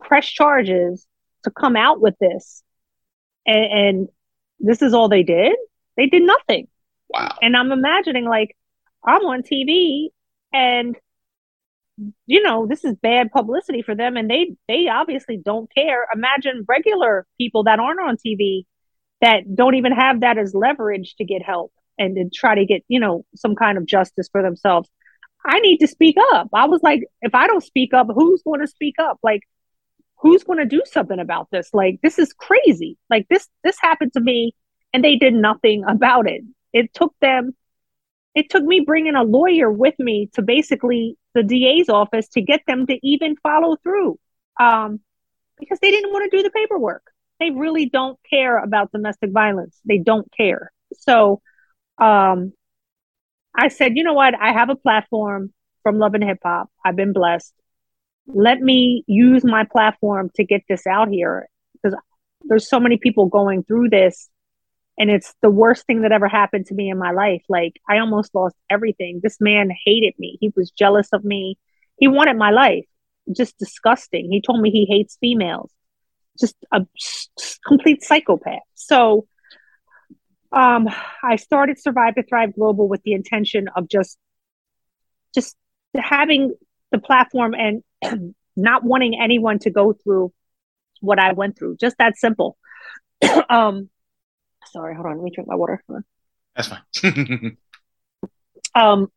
[0.00, 1.06] press charges
[1.44, 2.62] to come out with this
[3.46, 4.08] and, and
[4.60, 5.56] this is all they did.
[5.96, 6.68] They did nothing.
[7.08, 7.36] Wow.
[7.40, 8.56] And I'm imagining like
[9.04, 10.08] I'm on TV
[10.52, 10.96] and
[12.26, 16.62] you know this is bad publicity for them and they they obviously don't care imagine
[16.68, 18.66] regular people that aren't on tv
[19.22, 22.84] that don't even have that as leverage to get help and to try to get
[22.88, 24.90] you know some kind of justice for themselves
[25.46, 28.60] i need to speak up i was like if i don't speak up who's going
[28.60, 29.40] to speak up like
[30.18, 34.12] who's going to do something about this like this is crazy like this this happened
[34.12, 34.54] to me
[34.92, 37.54] and they did nothing about it it took them
[38.36, 42.60] it took me bringing a lawyer with me to basically the DA's office to get
[42.66, 44.18] them to even follow through
[44.60, 45.00] um,
[45.58, 47.02] because they didn't want to do the paperwork.
[47.40, 49.80] They really don't care about domestic violence.
[49.86, 50.70] They don't care.
[50.98, 51.40] So
[51.96, 52.52] um,
[53.54, 54.34] I said, you know what?
[54.34, 55.52] I have a platform
[55.82, 56.70] from Love and Hip Hop.
[56.84, 57.54] I've been blessed
[58.26, 61.98] let me use my platform to get this out here because
[62.42, 64.28] there's so many people going through this
[64.98, 67.42] and it's the worst thing that ever happened to me in my life.
[67.48, 69.20] Like i almost lost everything.
[69.22, 70.38] This man hated me.
[70.40, 71.58] He was jealous of me.
[71.98, 72.86] He wanted my life.
[73.34, 74.30] Just disgusting.
[74.30, 75.70] He told me he hates females.
[76.38, 76.86] Just a
[77.66, 78.60] complete psychopath.
[78.74, 79.26] So
[80.52, 80.88] um
[81.24, 84.16] i started survive to thrive global with the intention of just
[85.34, 85.56] just
[85.96, 86.54] having
[86.92, 87.82] the platform and
[88.56, 90.32] not wanting anyone to go through
[91.00, 91.76] what I went through.
[91.76, 92.56] Just that simple.
[93.50, 93.90] um,
[94.72, 95.16] sorry, hold on.
[95.16, 95.82] Let me drink my water.
[96.54, 97.56] That's fine.
[98.74, 99.08] um,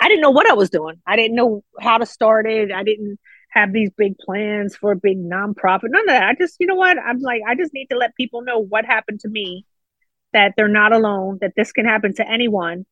[0.00, 1.00] I didn't know what I was doing.
[1.06, 2.72] I didn't know how to start it.
[2.72, 3.18] I didn't
[3.50, 5.84] have these big plans for a big nonprofit.
[5.84, 6.24] None of that.
[6.24, 6.98] I just, you know what?
[6.98, 9.64] I'm like, I just need to let people know what happened to me,
[10.32, 12.84] that they're not alone, that this can happen to anyone.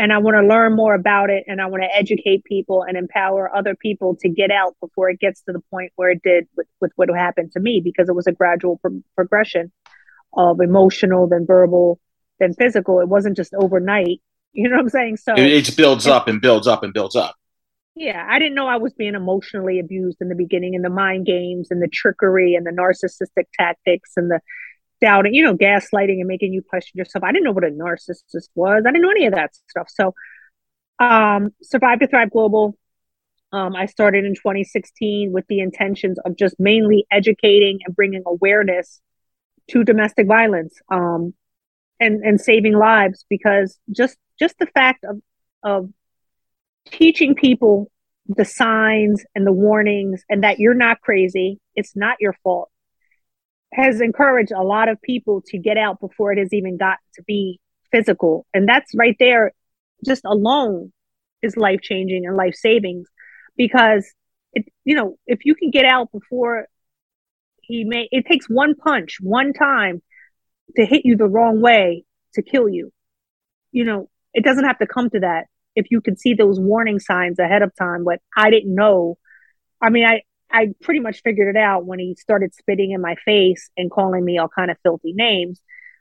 [0.00, 2.96] And I want to learn more about it and I want to educate people and
[2.96, 6.48] empower other people to get out before it gets to the point where it did
[6.56, 9.70] with, with what happened to me because it was a gradual pro- progression
[10.32, 12.00] of emotional, then verbal,
[12.38, 13.00] then physical.
[13.00, 14.20] It wasn't just overnight.
[14.52, 15.18] You know what I'm saying?
[15.18, 17.36] So it, it builds up and builds up and builds up.
[17.94, 21.24] Yeah, I didn't know I was being emotionally abused in the beginning, and the mind
[21.24, 24.40] games, and the trickery, and the narcissistic tactics, and the
[25.00, 27.24] doubting, you know, gaslighting and making you question yourself.
[27.24, 28.84] I didn't know what a narcissist was.
[28.86, 29.88] I didn't know any of that stuff.
[29.90, 30.14] So,
[30.98, 32.76] um, Survive to Thrive Global.
[33.52, 39.00] Um, I started in 2016 with the intentions of just mainly educating and bringing awareness
[39.70, 41.34] to domestic violence, um,
[41.98, 45.20] and and saving lives because just just the fact of
[45.62, 45.90] of
[46.90, 47.90] teaching people
[48.26, 52.69] the signs and the warnings and that you're not crazy, it's not your fault,
[53.72, 57.22] has encouraged a lot of people to get out before it has even got to
[57.22, 57.60] be
[57.92, 58.46] physical.
[58.52, 59.52] And that's right there,
[60.04, 60.92] just alone
[61.42, 63.08] is life changing and life savings
[63.56, 64.12] because
[64.52, 66.66] it, you know, if you can get out before
[67.62, 70.02] he may, it takes one punch, one time
[70.76, 72.04] to hit you the wrong way
[72.34, 72.92] to kill you.
[73.72, 76.98] You know, it doesn't have to come to that if you could see those warning
[76.98, 79.18] signs ahead of time, but I didn't know.
[79.80, 83.14] I mean, I, I pretty much figured it out when he started spitting in my
[83.24, 85.60] face and calling me all kind of filthy names.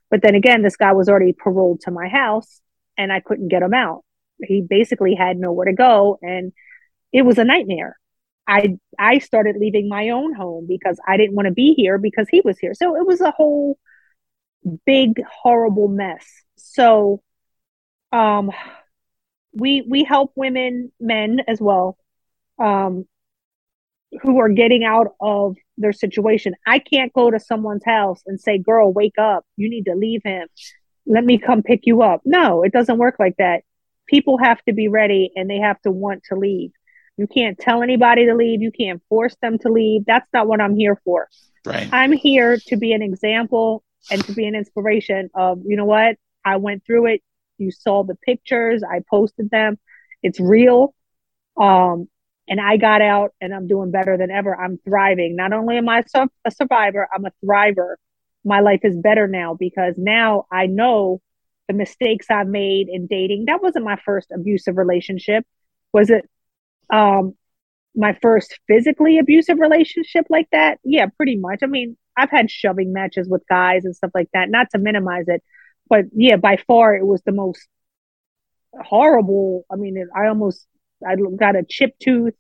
[0.10, 2.62] But then again, this guy was already paroled to my house
[2.98, 4.04] and I couldn't get him out.
[4.42, 6.52] He basically had nowhere to go and
[7.14, 7.98] it was a nightmare.
[8.48, 12.28] I I started leaving my own home because I didn't want to be here because
[12.30, 12.74] he was here.
[12.74, 13.78] So it was a whole
[14.86, 16.26] big horrible mess.
[16.58, 17.22] So
[18.12, 18.52] um
[19.54, 21.98] we we help women, men as well,
[22.60, 23.06] um,
[24.22, 26.56] who are getting out of their situation.
[26.66, 29.46] I can't go to someone's house and say, "Girl, wake up!
[29.56, 30.48] You need to leave him.
[31.06, 33.64] Let me come pick you up." No, it doesn't work like that.
[34.08, 36.72] People have to be ready and they have to want to leave.
[37.18, 38.62] You can't tell anybody to leave.
[38.62, 40.06] You can't force them to leave.
[40.06, 41.28] That's not what I'm here for.
[41.66, 41.90] Right.
[41.92, 46.16] I'm here to be an example and to be an inspiration of, you know what?
[46.46, 47.22] I went through it.
[47.58, 48.84] You saw the pictures.
[48.90, 49.78] I posted them.
[50.24, 50.94] It's real.
[51.58, 52.08] Um,
[52.50, 54.60] and I got out and I'm doing better than ever.
[54.60, 55.36] I'm thriving.
[55.36, 56.04] Not only am I
[56.46, 57.96] a survivor, I'm a thriver.
[58.44, 61.22] My life is better now because now I know
[61.68, 63.46] the mistakes I've made in dating.
[63.46, 65.46] That wasn't my first abusive relationship.
[65.94, 66.28] Was it
[66.90, 67.36] um,
[67.96, 70.80] my first physically abusive relationship like that?
[70.84, 71.60] Yeah, pretty much.
[71.62, 75.26] I mean, I've had shoving matches with guys and stuff like that, not to minimize
[75.28, 75.44] it,
[75.88, 77.68] but yeah, by far it was the most
[78.74, 79.66] horrible.
[79.72, 80.66] I mean, I almost
[81.08, 82.34] I got a chipped tooth,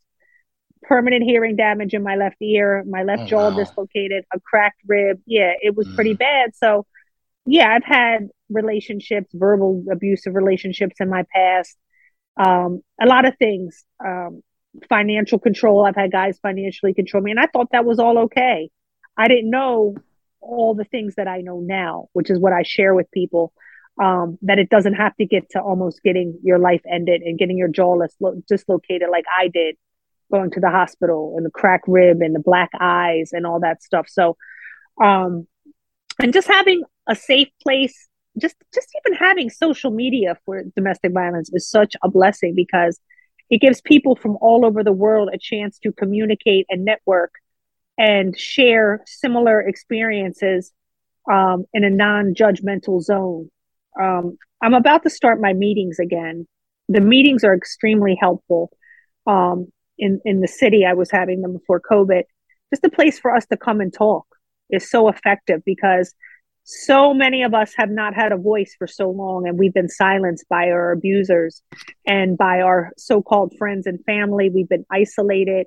[0.83, 3.57] permanent hearing damage in my left ear, my left oh, jaw wow.
[3.57, 5.19] dislocated, a cracked rib.
[5.25, 5.95] Yeah, it was mm.
[5.95, 6.55] pretty bad.
[6.55, 6.85] So,
[7.45, 11.77] yeah, I've had relationships, verbal abusive relationships in my past.
[12.37, 13.83] Um, a lot of things.
[14.05, 14.41] Um,
[14.87, 15.85] financial control.
[15.85, 18.69] I've had guys financially control me, and I thought that was all okay.
[19.17, 19.95] I didn't know
[20.41, 23.51] all the things that I know now, which is what I share with people.
[24.01, 27.57] Um, that it doesn't have to get to almost getting your life ended and getting
[27.57, 27.97] your jaw
[28.47, 29.75] dislocated like I did,
[30.31, 33.83] going to the hospital and the cracked rib and the black eyes and all that
[33.83, 34.07] stuff.
[34.07, 34.37] So,
[35.01, 35.47] um,
[36.21, 38.07] and just having a safe place,
[38.37, 43.01] just just even having social media for domestic violence is such a blessing because
[43.49, 47.33] it gives people from all over the world a chance to communicate and network
[47.97, 50.71] and share similar experiences
[51.29, 53.49] um, in a non-judgmental zone.
[53.99, 56.47] Um, I'm about to start my meetings again.
[56.87, 58.71] The meetings are extremely helpful.
[59.27, 62.23] Um, in in the city, I was having them before COVID.
[62.71, 64.25] Just a place for us to come and talk
[64.69, 66.13] is so effective because
[66.63, 69.89] so many of us have not had a voice for so long and we've been
[69.89, 71.63] silenced by our abusers
[72.05, 75.65] and by our so-called friends and family we've been isolated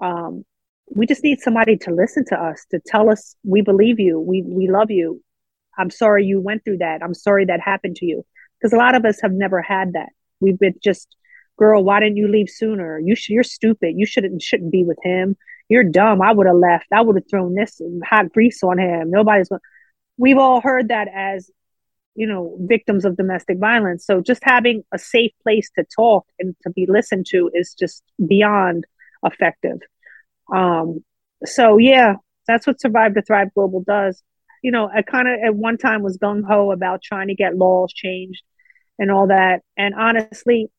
[0.00, 0.44] um,
[0.88, 4.42] we just need somebody to listen to us to tell us we believe you we
[4.42, 5.22] we love you
[5.78, 7.02] i'm sorry you went through that.
[7.02, 8.24] I'm sorry that happened to you.
[8.58, 10.10] Because a lot of us have never had that.
[10.40, 11.16] We've been just
[11.58, 12.98] girl why didn't you leave sooner?
[12.98, 13.94] You sh- you're stupid.
[13.96, 15.36] You shouldn't shouldn't be with him.
[15.68, 16.22] You're dumb.
[16.22, 16.86] I would have left.
[16.92, 19.10] I would have thrown this hot grease on him.
[19.10, 19.48] Nobody's
[20.16, 21.50] we've all heard that as
[22.14, 24.06] you know victims of domestic violence.
[24.06, 28.02] So just having a safe place to talk and to be listened to is just
[28.24, 28.84] beyond
[29.24, 29.78] effective.
[30.52, 31.04] Um,
[31.44, 32.14] so yeah,
[32.46, 34.22] that's what Survive to Thrive Global does.
[34.62, 37.56] You know, I kind of at one time was gung ho about trying to get
[37.56, 38.42] laws changed
[38.98, 39.60] and all that.
[39.76, 40.70] And honestly,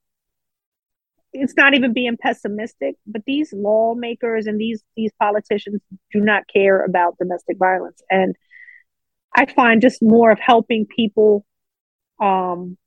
[1.33, 6.83] it's not even being pessimistic, but these lawmakers and these these politicians do not care
[6.85, 8.01] about domestic violence.
[8.09, 8.35] And
[9.35, 11.45] I find just more of helping people
[12.21, 12.77] um,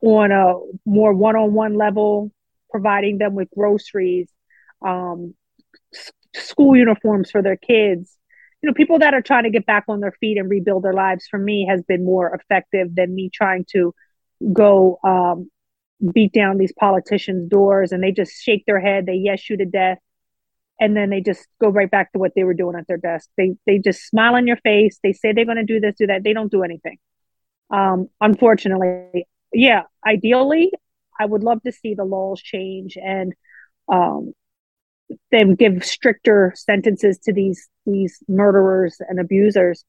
[0.00, 0.54] on a
[0.88, 2.30] more one-on-one level,
[2.70, 4.28] providing them with groceries,
[4.80, 5.34] um,
[6.34, 8.15] school uniforms for their kids.
[8.66, 10.92] You know, people that are trying to get back on their feet and rebuild their
[10.92, 13.94] lives for me has been more effective than me trying to
[14.52, 15.48] go um,
[16.12, 19.66] beat down these politicians' doors and they just shake their head, they yes you to
[19.66, 19.98] death,
[20.80, 23.30] and then they just go right back to what they were doing at their desk.
[23.36, 24.98] They they just smile in your face.
[25.00, 26.24] They say they're going to do this, do that.
[26.24, 26.98] They don't do anything.
[27.70, 29.82] Um, unfortunately, yeah.
[30.04, 30.72] Ideally,
[31.20, 33.32] I would love to see the laws change and
[33.86, 34.32] um,
[35.30, 39.84] them give stricter sentences to these these murderers and abusers.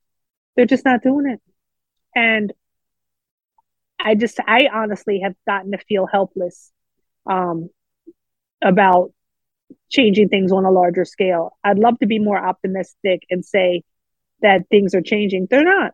[0.56, 1.42] They're just not doing it,
[2.16, 2.54] and
[4.00, 6.72] I just, I honestly have gotten to feel helpless
[7.26, 7.70] um,
[8.64, 9.12] about
[9.90, 11.58] changing things on a larger scale.
[11.64, 13.84] I'd love to be more optimistic and say
[14.42, 15.48] that things are changing.
[15.50, 15.94] They're not.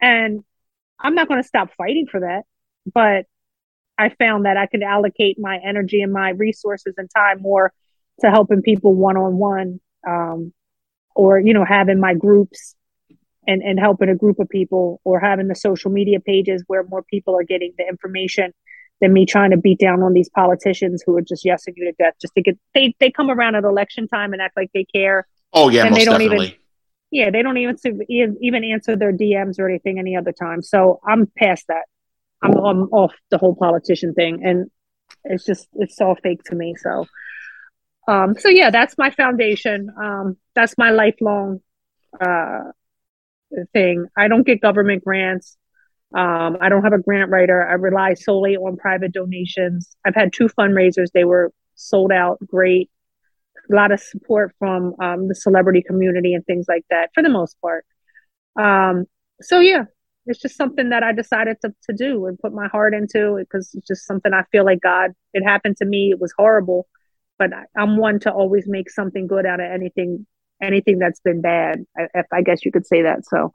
[0.00, 0.44] And
[0.98, 2.42] I'm not going to stop fighting for that.
[2.92, 3.26] But
[3.98, 7.72] I found that I could allocate my energy and my resources and time more
[8.20, 9.80] to helping people one on one
[11.14, 12.74] or, you know, having my groups
[13.46, 17.02] and, and helping a group of people or having the social media pages where more
[17.02, 18.52] people are getting the information
[19.00, 21.92] than me trying to beat down on these politicians who are just yesing you to
[21.98, 24.84] death just to get they they come around at election time and act like they
[24.84, 25.26] care.
[25.52, 26.46] Oh yeah, and they don't definitely.
[26.46, 26.58] even
[27.10, 27.76] yeah they don't even
[28.40, 30.62] even answer their DMs or anything any other time.
[30.62, 31.84] So I'm past that.
[32.42, 34.70] I'm I'm off the whole politician thing, and
[35.24, 36.76] it's just it's all fake to me.
[36.76, 37.06] So
[38.08, 39.88] um so yeah, that's my foundation.
[40.00, 41.60] Um that's my lifelong
[42.20, 42.72] uh
[43.72, 44.06] thing.
[44.16, 45.56] I don't get government grants.
[46.14, 47.66] Um, I don't have a grant writer.
[47.66, 49.96] I rely solely on private donations.
[50.04, 51.06] I've had two fundraisers.
[51.12, 52.90] They were sold out, great.
[53.70, 57.30] A lot of support from um, the celebrity community and things like that for the
[57.30, 57.86] most part.
[58.56, 59.06] Um,
[59.40, 59.84] so, yeah,
[60.26, 63.70] it's just something that I decided to, to do and put my heart into because
[63.74, 66.10] it's just something I feel like God, it happened to me.
[66.10, 66.86] It was horrible,
[67.42, 70.26] but I, I'm one to always make something good out of anything
[70.62, 71.84] anything that's been bad.
[71.96, 73.26] If I guess you could say that.
[73.26, 73.52] So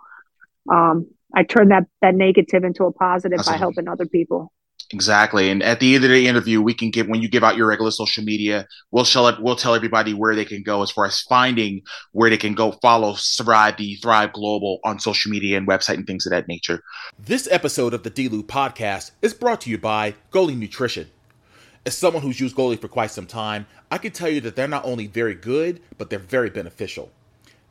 [0.70, 4.52] um, I turn that that negative into a positive by helping other people.
[4.92, 5.50] Exactly.
[5.50, 7.68] And at the end of the interview, we can give when you give out your
[7.68, 11.06] regular social media, we'll tell it we'll tell everybody where they can go as far
[11.06, 15.68] as finding where they can go follow Thrive the Thrive Global on social media and
[15.68, 16.82] website and things of that nature.
[17.18, 21.10] This episode of the D-Lew podcast is brought to you by Goli Nutrition.
[21.88, 24.68] As someone who's used Goli for quite some time, I can tell you that they're
[24.68, 27.14] not only very good, but they're very beneficial.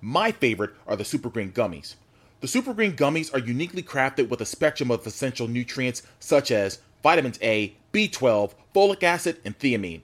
[0.00, 1.96] My favorite are the Super Green Gummies.
[2.40, 6.78] The Super Green Gummies are uniquely crafted with a spectrum of essential nutrients such as
[7.02, 10.00] vitamins A, B12, folic acid, and thiamine.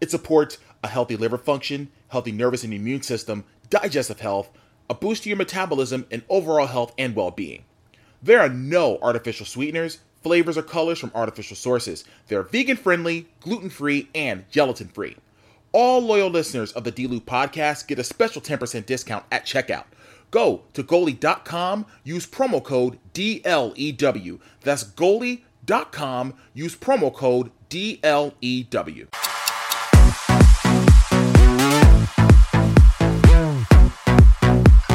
[0.00, 4.50] It supports a healthy liver function, healthy nervous and immune system, digestive health,
[4.90, 7.62] a boost to your metabolism, and overall health and well being.
[8.20, 12.02] There are no artificial sweeteners, flavors, or colors from artificial sources.
[12.26, 15.16] They're vegan friendly, gluten free, and gelatin free.
[15.70, 19.84] All loyal listeners of the D-Lew podcast get a special 10% discount at checkout.
[20.30, 24.40] Go to goli.com, use promo code DLEW.
[24.62, 29.08] That's goli.com, use promo code DLEW.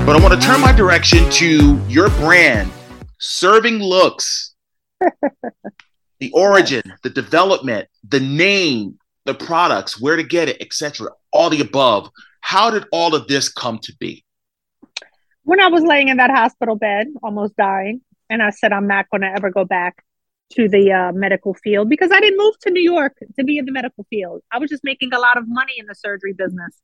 [0.05, 2.71] But I want to turn my direction to your brand,
[3.19, 4.48] Serving Looks
[6.19, 11.09] the origin, the development, the name, the products, where to get it, etc.
[11.31, 12.09] All the above.
[12.41, 14.23] How did all of this come to be?
[15.43, 19.09] When I was laying in that hospital bed, almost dying, and I said, I'm not
[19.09, 20.03] going to ever go back
[20.51, 23.65] to the uh, medical field because I didn't move to New York to be in
[23.65, 24.41] the medical field.
[24.51, 26.81] I was just making a lot of money in the surgery business.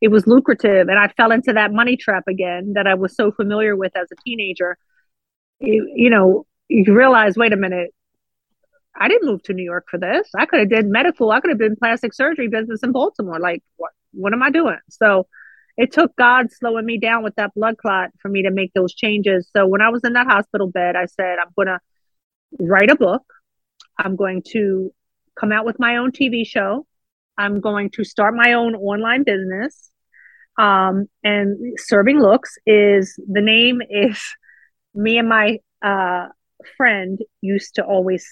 [0.00, 3.32] It was lucrative, and I fell into that money trap again that I was so
[3.32, 4.76] familiar with as a teenager.
[5.60, 7.94] You, you know, you realize, wait a minute,
[8.98, 10.28] I didn't move to New York for this.
[10.36, 11.30] I could have did medical.
[11.30, 13.38] I could have been plastic surgery business in Baltimore.
[13.38, 13.92] Like, what?
[14.12, 14.78] What am I doing?
[14.88, 15.26] So,
[15.76, 18.94] it took God slowing me down with that blood clot for me to make those
[18.94, 19.48] changes.
[19.54, 21.78] So when I was in that hospital bed, I said, I'm going to
[22.58, 23.22] write a book.
[23.98, 24.92] I'm going to
[25.38, 26.86] come out with my own TV show.
[27.36, 29.90] I'm going to start my own online business.
[30.58, 34.18] Um, and Serving Looks is the name is
[34.94, 36.28] me and my uh,
[36.76, 38.26] friend used to always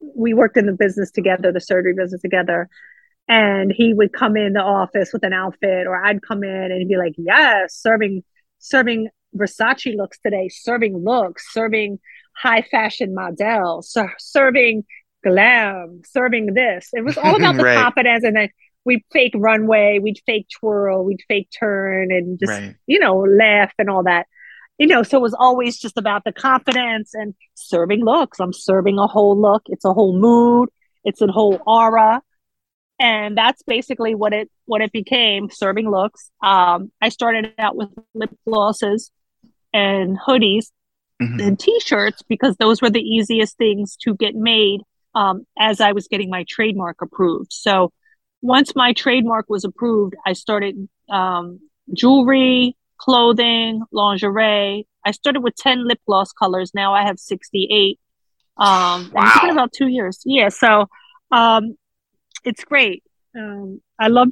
[0.00, 2.68] we worked in the business together, the surgery business together.
[3.28, 6.80] And he would come in the office with an outfit, or I'd come in and
[6.80, 8.24] he'd be like, Yes, serving
[8.58, 11.98] serving Versace looks today, serving looks, serving
[12.36, 14.84] high fashion models, serving
[15.22, 16.90] glam, serving this.
[16.92, 17.78] It was all about the right.
[17.78, 18.24] confidence.
[18.24, 18.48] And then
[18.84, 22.74] we'd fake runway, we'd fake twirl, we'd fake turn and just, right.
[22.86, 24.26] you know, laugh and all that.
[24.82, 28.40] You know, so it was always just about the confidence and serving looks.
[28.40, 29.62] I'm serving a whole look.
[29.66, 30.70] It's a whole mood.
[31.04, 32.20] It's a whole aura.
[32.98, 36.32] And that's basically what it what it became, serving looks.
[36.42, 39.12] Um, I started out with lip glosses
[39.72, 40.72] and hoodies
[41.22, 41.38] mm-hmm.
[41.38, 44.80] and t-shirts because those were the easiest things to get made
[45.14, 47.52] um, as I was getting my trademark approved.
[47.52, 47.92] So
[48.40, 51.60] once my trademark was approved, I started um,
[51.94, 54.86] jewelry, clothing, lingerie.
[55.04, 56.70] I started with 10 lip gloss colors.
[56.72, 57.98] Now I have 68.
[58.56, 59.22] Um, wow.
[59.26, 60.20] It's been about two years.
[60.24, 60.48] Yeah.
[60.50, 60.88] So
[61.32, 61.76] um,
[62.44, 63.02] it's great.
[63.36, 64.28] Um, I love,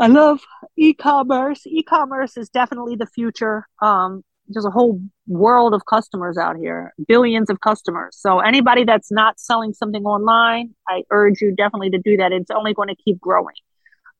[0.00, 0.40] I love
[0.76, 1.62] e-commerce.
[1.66, 3.68] E-commerce is definitely the future.
[3.80, 8.16] Um, there's a whole world of customers out here, billions of customers.
[8.18, 12.32] So anybody that's not selling something online, I urge you definitely to do that.
[12.32, 13.54] It's only going to keep growing.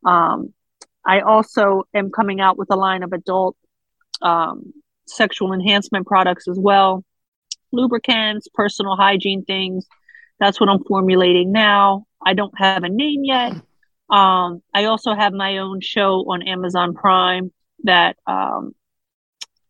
[0.04, 0.52] Um,
[1.06, 3.56] I also am coming out with a line of adult
[4.22, 4.72] um,
[5.06, 7.04] sexual enhancement products as well,
[7.72, 9.86] lubricants, personal hygiene things.
[10.40, 12.06] That's what I'm formulating now.
[12.24, 13.52] I don't have a name yet.
[14.10, 17.52] Um, I also have my own show on Amazon Prime
[17.84, 18.74] that um,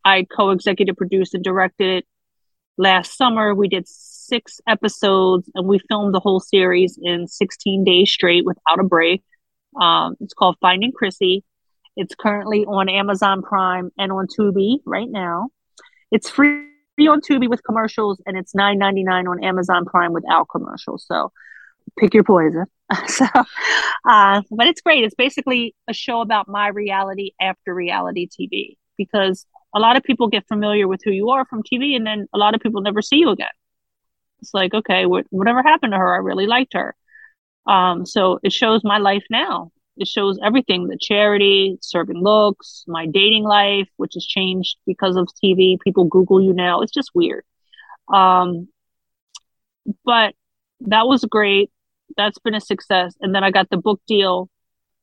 [0.05, 2.05] I co-executive produced and directed
[2.76, 3.55] last summer.
[3.55, 8.80] We did six episodes and we filmed the whole series in 16 days straight without
[8.80, 9.22] a break.
[9.80, 11.44] Um, it's called Finding Chrissy.
[11.96, 15.48] It's currently on Amazon Prime and on Tubi right now.
[16.10, 16.68] It's free
[16.98, 21.04] on Tubi with commercials and it's $9.99 on Amazon Prime without commercials.
[21.06, 21.32] So
[21.98, 22.66] pick your poison.
[23.06, 23.26] so,
[24.04, 25.04] uh, but it's great.
[25.04, 30.28] It's basically a show about my reality after reality TV because a lot of people
[30.28, 33.02] get familiar with who you are from TV, and then a lot of people never
[33.02, 33.48] see you again.
[34.40, 36.14] It's like, okay, wh- whatever happened to her?
[36.14, 36.94] I really liked her.
[37.66, 39.72] Um, so it shows my life now.
[39.96, 45.28] It shows everything the charity, serving looks, my dating life, which has changed because of
[45.42, 45.78] TV.
[45.80, 46.82] People Google you now.
[46.82, 47.44] It's just weird.
[48.12, 48.68] Um,
[50.04, 50.34] but
[50.80, 51.70] that was great.
[52.16, 53.14] That's been a success.
[53.20, 54.50] And then I got the book deal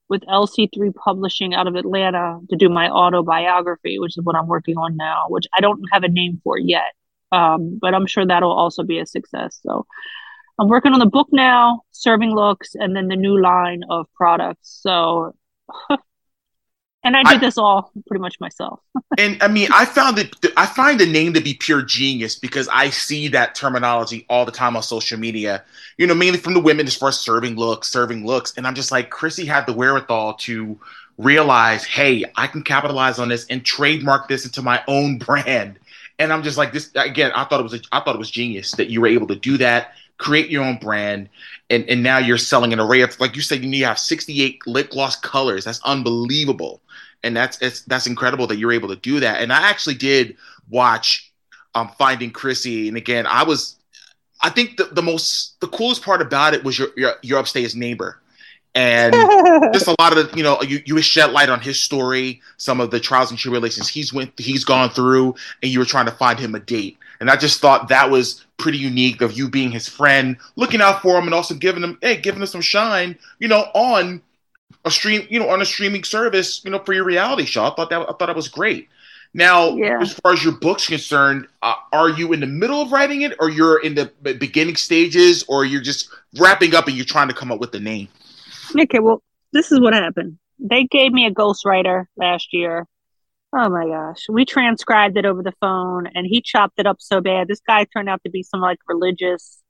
[0.09, 4.77] with LC3 Publishing out of Atlanta to do my autobiography, which is what I'm working
[4.77, 6.93] on now, which I don't have a name for yet.
[7.31, 9.59] Um, but I'm sure that'll also be a success.
[9.63, 9.87] So
[10.59, 14.79] I'm working on the book now, serving looks, and then the new line of products.
[14.81, 15.35] So
[17.03, 18.79] and I did I, this all pretty much myself.
[19.17, 20.35] and I mean, I found it.
[20.55, 24.51] I find the name to be pure genius because I see that terminology all the
[24.51, 25.63] time on social media.
[25.97, 28.75] You know, mainly from the women as far as serving looks, serving looks, and I'm
[28.75, 30.79] just like, Chrissy had the wherewithal to
[31.17, 35.79] realize, hey, I can capitalize on this and trademark this into my own brand.
[36.19, 37.31] And I'm just like, this again.
[37.35, 37.73] I thought it was.
[37.73, 39.93] A, I thought it was genius that you were able to do that,
[40.23, 41.29] create your own brand,
[41.69, 43.99] and and now you're selling an array of, like you said, you need to have
[43.99, 45.65] 68 lip gloss colors.
[45.65, 46.81] That's unbelievable
[47.23, 49.41] and that's it's, that's incredible that you're able to do that.
[49.41, 50.35] And I actually did
[50.69, 51.31] watch
[51.75, 53.77] um, Finding Chrissy, and again, I was,
[54.41, 57.75] I think the, the most the coolest part about it was your your, your upstairs
[57.75, 58.21] neighbor,
[58.75, 59.13] and
[59.73, 62.79] just a lot of the, you know you you shed light on his story, some
[62.79, 66.11] of the trials and tribulations he's went he's gone through, and you were trying to
[66.11, 66.97] find him a date.
[67.23, 71.01] And I just thought that was pretty unique of you being his friend, looking out
[71.01, 74.21] for him, and also giving him, hey, giving him some shine, you know, on
[74.83, 77.63] a stream, you know, on a streaming service, you know, for your reality show.
[77.63, 78.89] I thought that I thought it was great.
[79.33, 80.01] Now, yeah.
[80.01, 83.37] as far as your book's concerned, uh, are you in the middle of writing it,
[83.39, 87.33] or you're in the beginning stages, or you're just wrapping up and you're trying to
[87.33, 88.09] come up with the name?
[88.77, 90.37] Okay, well, this is what happened.
[90.59, 92.85] They gave me a ghostwriter last year.
[93.55, 97.21] Oh my gosh, we transcribed it over the phone, and he chopped it up so
[97.21, 97.47] bad.
[97.47, 99.61] This guy turned out to be some like religious,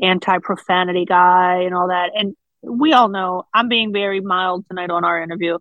[0.00, 5.04] anti-profanity guy and all that, and we all know I'm being very mild tonight on
[5.04, 5.58] our interview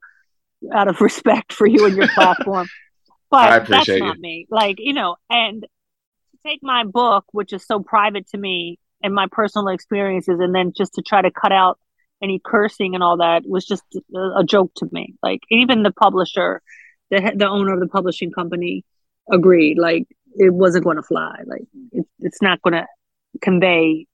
[0.73, 2.67] out of respect for you and your platform.
[3.31, 4.45] But that's not me.
[4.49, 9.13] Like, you know, and to take my book, which is so private to me and
[9.13, 11.77] my personal experiences, and then just to try to cut out
[12.21, 13.83] any cursing and all that was just
[14.15, 15.15] a, a joke to me.
[15.23, 16.61] Like, even the publisher,
[17.09, 18.83] the, the owner of the publishing company
[19.31, 19.77] agreed.
[19.77, 21.37] Like, it wasn't going to fly.
[21.45, 22.87] Like, it, it's not going to
[23.41, 24.07] convey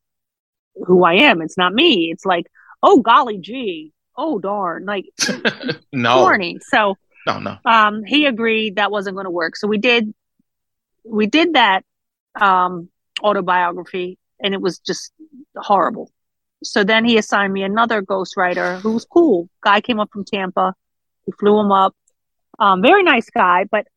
[0.86, 1.42] who I am.
[1.42, 2.12] It's not me.
[2.12, 2.48] It's like,
[2.84, 5.06] oh golly gee, oh darn, like
[5.92, 6.60] no corny.
[6.62, 6.96] So
[7.28, 7.58] no, no.
[7.66, 9.56] Um, he agreed that wasn't going to work.
[9.56, 10.14] So we did,
[11.04, 11.84] we did that
[12.39, 12.89] um,
[13.22, 15.12] autobiography, and it was just
[15.56, 16.12] horrible.
[16.64, 19.50] So then he assigned me another ghostwriter who was cool.
[19.64, 20.74] Guy came up from Tampa.
[21.26, 21.96] He flew him up.
[22.60, 23.88] Um, very nice guy, but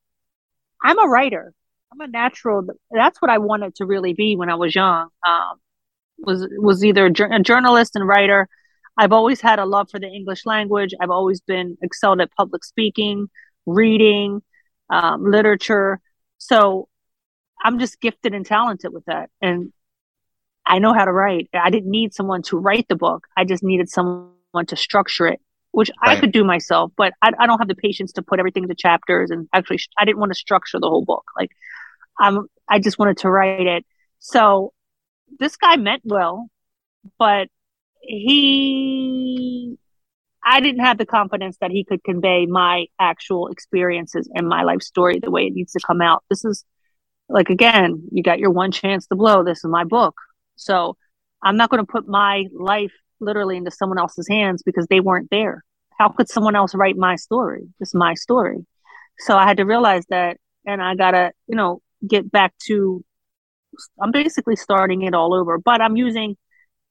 [0.82, 1.52] I'm a writer.
[1.92, 2.66] I'm a natural.
[2.90, 5.09] That's what I wanted to really be when I was young.
[5.26, 5.61] Um,
[6.18, 8.48] was was either a journalist and writer.
[8.96, 10.94] I've always had a love for the English language.
[11.00, 13.28] I've always been excelled at public speaking,
[13.66, 14.42] reading,
[14.88, 16.00] um, literature.
[16.38, 16.88] So
[17.62, 19.30] I'm just gifted and talented with that.
[19.40, 19.72] And
[20.66, 21.48] I know how to write.
[21.52, 23.26] I didn't need someone to write the book.
[23.36, 25.40] I just needed someone to structure it,
[25.74, 26.16] which right.
[26.16, 28.76] I could do myself, but I, I, don't have the patience to put everything into
[28.76, 29.30] chapters.
[29.30, 31.24] And actually, I didn't want to structure the whole book.
[31.36, 31.50] Like,
[32.18, 33.84] I'm, I just wanted to write it.
[34.20, 34.72] So
[35.40, 36.48] this guy meant well,
[37.18, 37.48] but
[38.00, 39.76] he,
[40.44, 44.82] I didn't have the confidence that he could convey my actual experiences and my life
[44.82, 46.22] story the way it needs to come out.
[46.30, 46.64] This is
[47.28, 49.42] like, again, you got your one chance to blow.
[49.42, 50.14] This is my book.
[50.54, 50.96] So
[51.42, 55.30] I'm not going to put my life literally into someone else's hands because they weren't
[55.30, 55.64] there.
[55.98, 57.62] How could someone else write my story?
[57.80, 58.66] It's my story.
[59.18, 63.04] So I had to realize that, and I got to, you know, get back to,
[64.00, 66.36] I'm basically starting it all over, but I'm using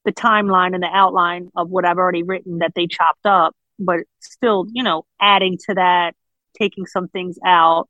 [0.04, 4.00] the timeline and the outline of what I've already written that they chopped up, but
[4.20, 6.14] still, you know, adding to that,
[6.58, 7.88] taking some things out.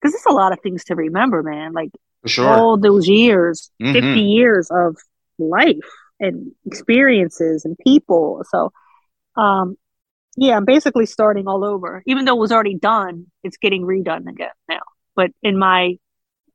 [0.00, 1.72] Because there's a lot of things to remember, man.
[1.72, 1.90] Like
[2.26, 2.48] sure.
[2.48, 3.92] all those years, mm-hmm.
[3.92, 4.96] 50 years of
[5.38, 5.78] life
[6.22, 8.42] and experiences and people.
[8.48, 8.72] So,
[9.36, 9.76] um,
[10.36, 12.02] yeah, I'm basically starting all over.
[12.06, 14.80] Even though it was already done, it's getting redone again now.
[15.14, 15.98] But in my,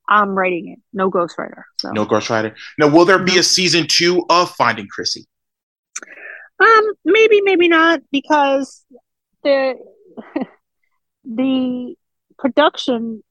[0.09, 0.79] I'm writing it.
[0.93, 1.63] No ghostwriter.
[1.79, 1.91] So.
[1.91, 2.55] No ghostwriter.
[2.79, 5.27] Now, will there be a season two of Finding Chrissy?
[6.59, 8.83] Um, maybe, maybe not, because
[9.43, 9.75] the
[11.25, 11.95] the
[12.39, 13.21] production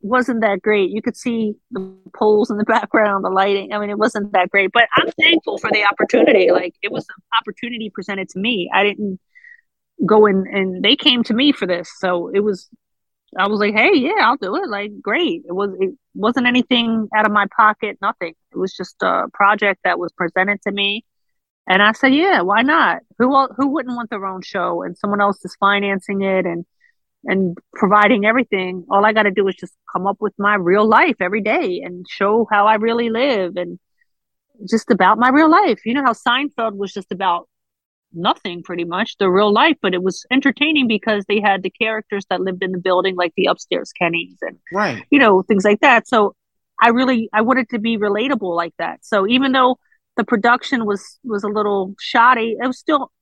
[0.00, 0.90] wasn't that great.
[0.90, 3.72] You could see the poles in the background, the lighting.
[3.72, 6.50] I mean, it wasn't that great, but I'm thankful for the opportunity.
[6.50, 8.70] Like it was an opportunity presented to me.
[8.72, 9.20] I didn't
[10.06, 11.90] go in and they came to me for this.
[11.98, 12.68] So it was,
[13.36, 14.68] I was like, Hey, yeah, I'll do it.
[14.68, 15.42] Like, great.
[15.46, 17.98] It was, it wasn't anything out of my pocket.
[18.00, 18.34] Nothing.
[18.52, 21.04] It was just a project that was presented to me.
[21.70, 23.02] And I said, yeah, why not?
[23.18, 26.64] Who, who wouldn't want their own show and someone else is financing it and,
[27.24, 28.84] and providing everything.
[28.90, 31.82] All I got to do is just come up with my real life every day
[31.84, 33.78] and show how I really live and
[34.68, 35.84] just about my real life.
[35.84, 37.48] You know how Seinfeld was just about
[38.12, 42.24] nothing pretty much, the real life, but it was entertaining because they had the characters
[42.30, 45.04] that lived in the building, like the upstairs Kennys and, right.
[45.10, 46.08] you know, things like that.
[46.08, 46.34] So
[46.82, 49.00] I really, I wanted to be relatable like that.
[49.02, 49.78] So even though
[50.16, 53.12] the production was, was a little shoddy, it was still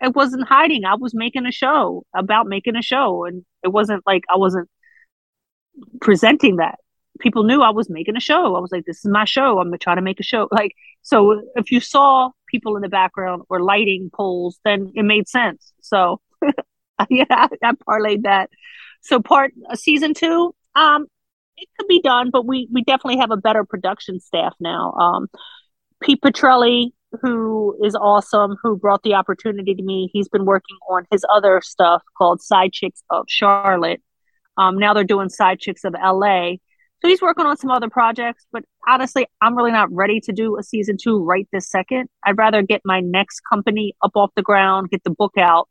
[0.00, 0.84] I, wasn't hiding.
[0.84, 4.68] I was making a show about making a show, and it wasn't like I wasn't
[6.00, 6.78] presenting that.
[7.20, 8.56] People knew I was making a show.
[8.56, 9.58] I was like, "This is my show.
[9.58, 12.88] I'm gonna try to make a show." Like, so if you saw people in the
[12.88, 15.72] background or lighting poles, then it made sense.
[15.80, 16.20] So,
[17.10, 18.50] yeah, I, I parlayed that.
[19.02, 21.06] So, part uh, season two, um,
[21.56, 24.92] it could be done, but we we definitely have a better production staff now.
[24.92, 25.28] Um,
[26.00, 30.08] Pete Petrelli who is awesome, who brought the opportunity to me.
[30.12, 34.00] He's been working on his other stuff called Side Chicks of Charlotte.
[34.56, 36.54] Um, now they're doing Side Chicks of LA.
[37.00, 40.56] So he's working on some other projects, but honestly, I'm really not ready to do
[40.56, 42.08] a season two right this second.
[42.24, 45.68] I'd rather get my next company up off the ground, get the book out.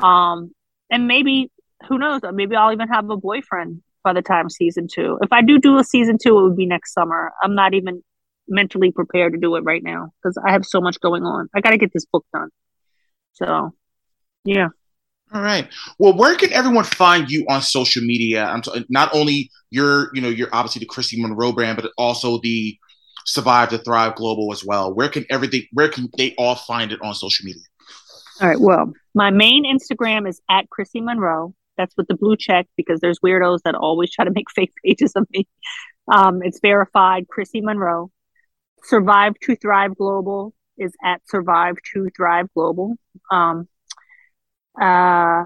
[0.00, 0.52] Um,
[0.88, 1.50] and maybe,
[1.88, 5.18] who knows, maybe I'll even have a boyfriend by the time season two.
[5.20, 7.32] If I do do a season two, it would be next summer.
[7.42, 8.04] I'm not even
[8.48, 11.48] mentally prepared to do it right now because I have so much going on.
[11.54, 12.48] I got to get this book done.
[13.32, 13.74] So,
[14.44, 14.68] yeah.
[15.32, 15.68] All right.
[15.98, 18.44] Well, where can everyone find you on social media?
[18.44, 22.40] I'm t- not only your, you know, you're obviously the Chrissy Monroe brand, but also
[22.42, 22.76] the
[23.26, 24.94] Survive to Thrive Global as well.
[24.94, 25.64] Where can everything?
[25.74, 27.62] Where can they all find it on social media?
[28.40, 28.58] All right.
[28.58, 31.54] Well, my main Instagram is at Chrissy Monroe.
[31.76, 35.12] That's with the blue check because there's weirdos that always try to make fake pages
[35.14, 35.46] of me.
[36.10, 38.10] Um, it's verified Chrissy Monroe.
[38.84, 42.96] Survive to Thrive Global is at Survive to Thrive Global.
[43.30, 43.68] Um,
[44.80, 45.44] uh,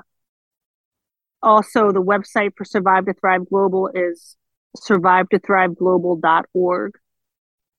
[1.43, 4.37] also, the website for Survive to Thrive Global is
[4.77, 6.93] survive to thrive global.org.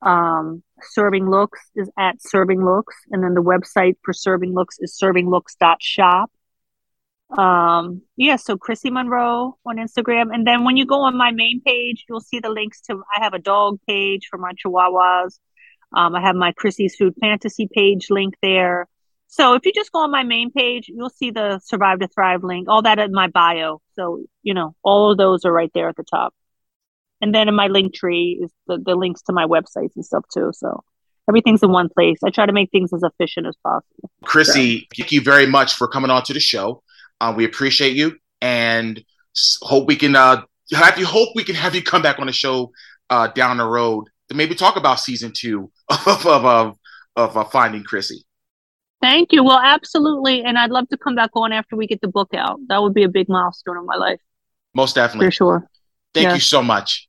[0.01, 4.97] Um, Serving Looks is at Serving Looks, and then the website for Serving Looks is
[5.01, 6.29] servinglooks.shop.
[7.37, 10.33] Um, yeah, so Chrissy Monroe on Instagram.
[10.33, 13.23] And then when you go on my main page, you'll see the links to I
[13.23, 15.39] have a dog page for my chihuahuas.
[15.95, 18.87] Um, I have my Chrissy's Food Fantasy page link there.
[19.27, 22.43] So if you just go on my main page, you'll see the Survive to Thrive
[22.43, 23.81] link, all that in my bio.
[23.95, 26.33] So, you know, all of those are right there at the top.
[27.19, 30.25] And then in my link tree is the, the links to my websites and stuff
[30.31, 30.51] too.
[30.53, 30.83] So
[31.27, 32.19] everything's in one place.
[32.23, 34.11] I try to make things as efficient as possible.
[34.23, 34.85] Chrissy, so.
[34.97, 36.83] thank you very much for coming on to the show.
[37.21, 39.03] Uh, we appreciate you and
[39.61, 40.41] hope we can uh,
[40.73, 42.71] have you hope we can have you come back on the show
[43.09, 46.77] uh, down the road to maybe talk about season two of, of, of
[47.15, 48.25] of uh, finding Chrissy.
[49.01, 49.43] Thank you.
[49.43, 52.59] Well, absolutely, and I'd love to come back on after we get the book out.
[52.69, 54.21] That would be a big milestone in my life.
[54.73, 55.69] Most definitely, for sure.
[56.13, 57.07] Thank you so much.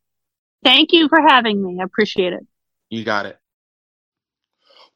[0.63, 1.81] Thank you for having me.
[1.81, 2.45] I appreciate it.
[2.91, 3.39] You got it.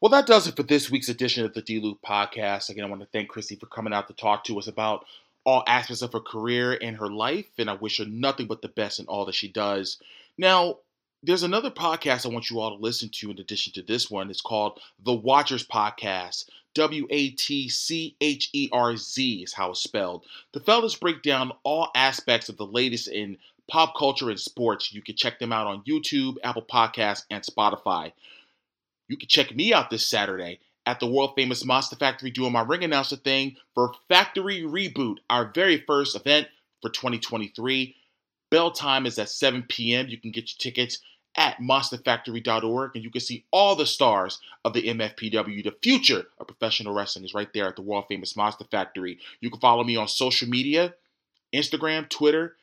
[0.01, 2.69] Well, that does it for this week's edition of the D-Lew podcast.
[2.69, 5.05] Again, I want to thank Chrissy for coming out to talk to us about
[5.43, 8.69] all aspects of her career and her life, and I wish her nothing but the
[8.69, 9.97] best in all that she does.
[10.37, 10.77] Now,
[11.21, 14.29] there's another podcast I want you all to listen to in addition to this one.
[14.29, 16.45] It's called The Watchers Podcast.
[16.75, 20.23] W A T C H E R Z is how it's spelled.
[20.53, 23.37] The fellas break down all aspects of the latest in
[23.69, 24.93] pop culture and sports.
[24.93, 28.13] You can check them out on YouTube, Apple Podcasts, and Spotify.
[29.09, 32.61] You can check me out this Saturday at the world famous Monster Factory doing my
[32.61, 36.47] ring announcer thing for Factory Reboot, our very first event
[36.81, 37.95] for 2023.
[38.51, 40.07] Bell time is at 7 p.m.
[40.07, 40.99] You can get your tickets
[41.35, 45.63] at monsterfactory.org and you can see all the stars of the MFPW.
[45.63, 49.19] The future of professional wrestling is right there at the world famous Monster Factory.
[49.41, 50.93] You can follow me on social media
[51.53, 52.57] Instagram, Twitter,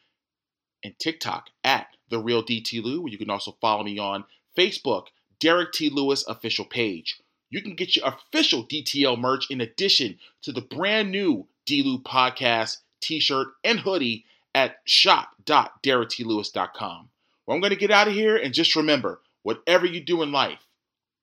[0.84, 3.08] and TikTok at The Real DT Lew.
[3.08, 4.24] You can also follow me on
[4.56, 5.06] Facebook,
[5.40, 5.90] Derrick T.
[5.90, 7.20] Lewis official page.
[7.50, 12.78] You can get your official DTL merch in addition to the brand new D podcast
[13.00, 14.24] t shirt and hoodie
[14.54, 17.08] at shop.derricktlewis.com.
[17.46, 20.32] Well, I'm going to get out of here and just remember whatever you do in
[20.32, 20.66] life,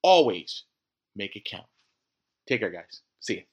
[0.01, 0.63] always
[1.15, 1.67] make it count.
[2.47, 3.01] Take care, guys.
[3.19, 3.43] See you.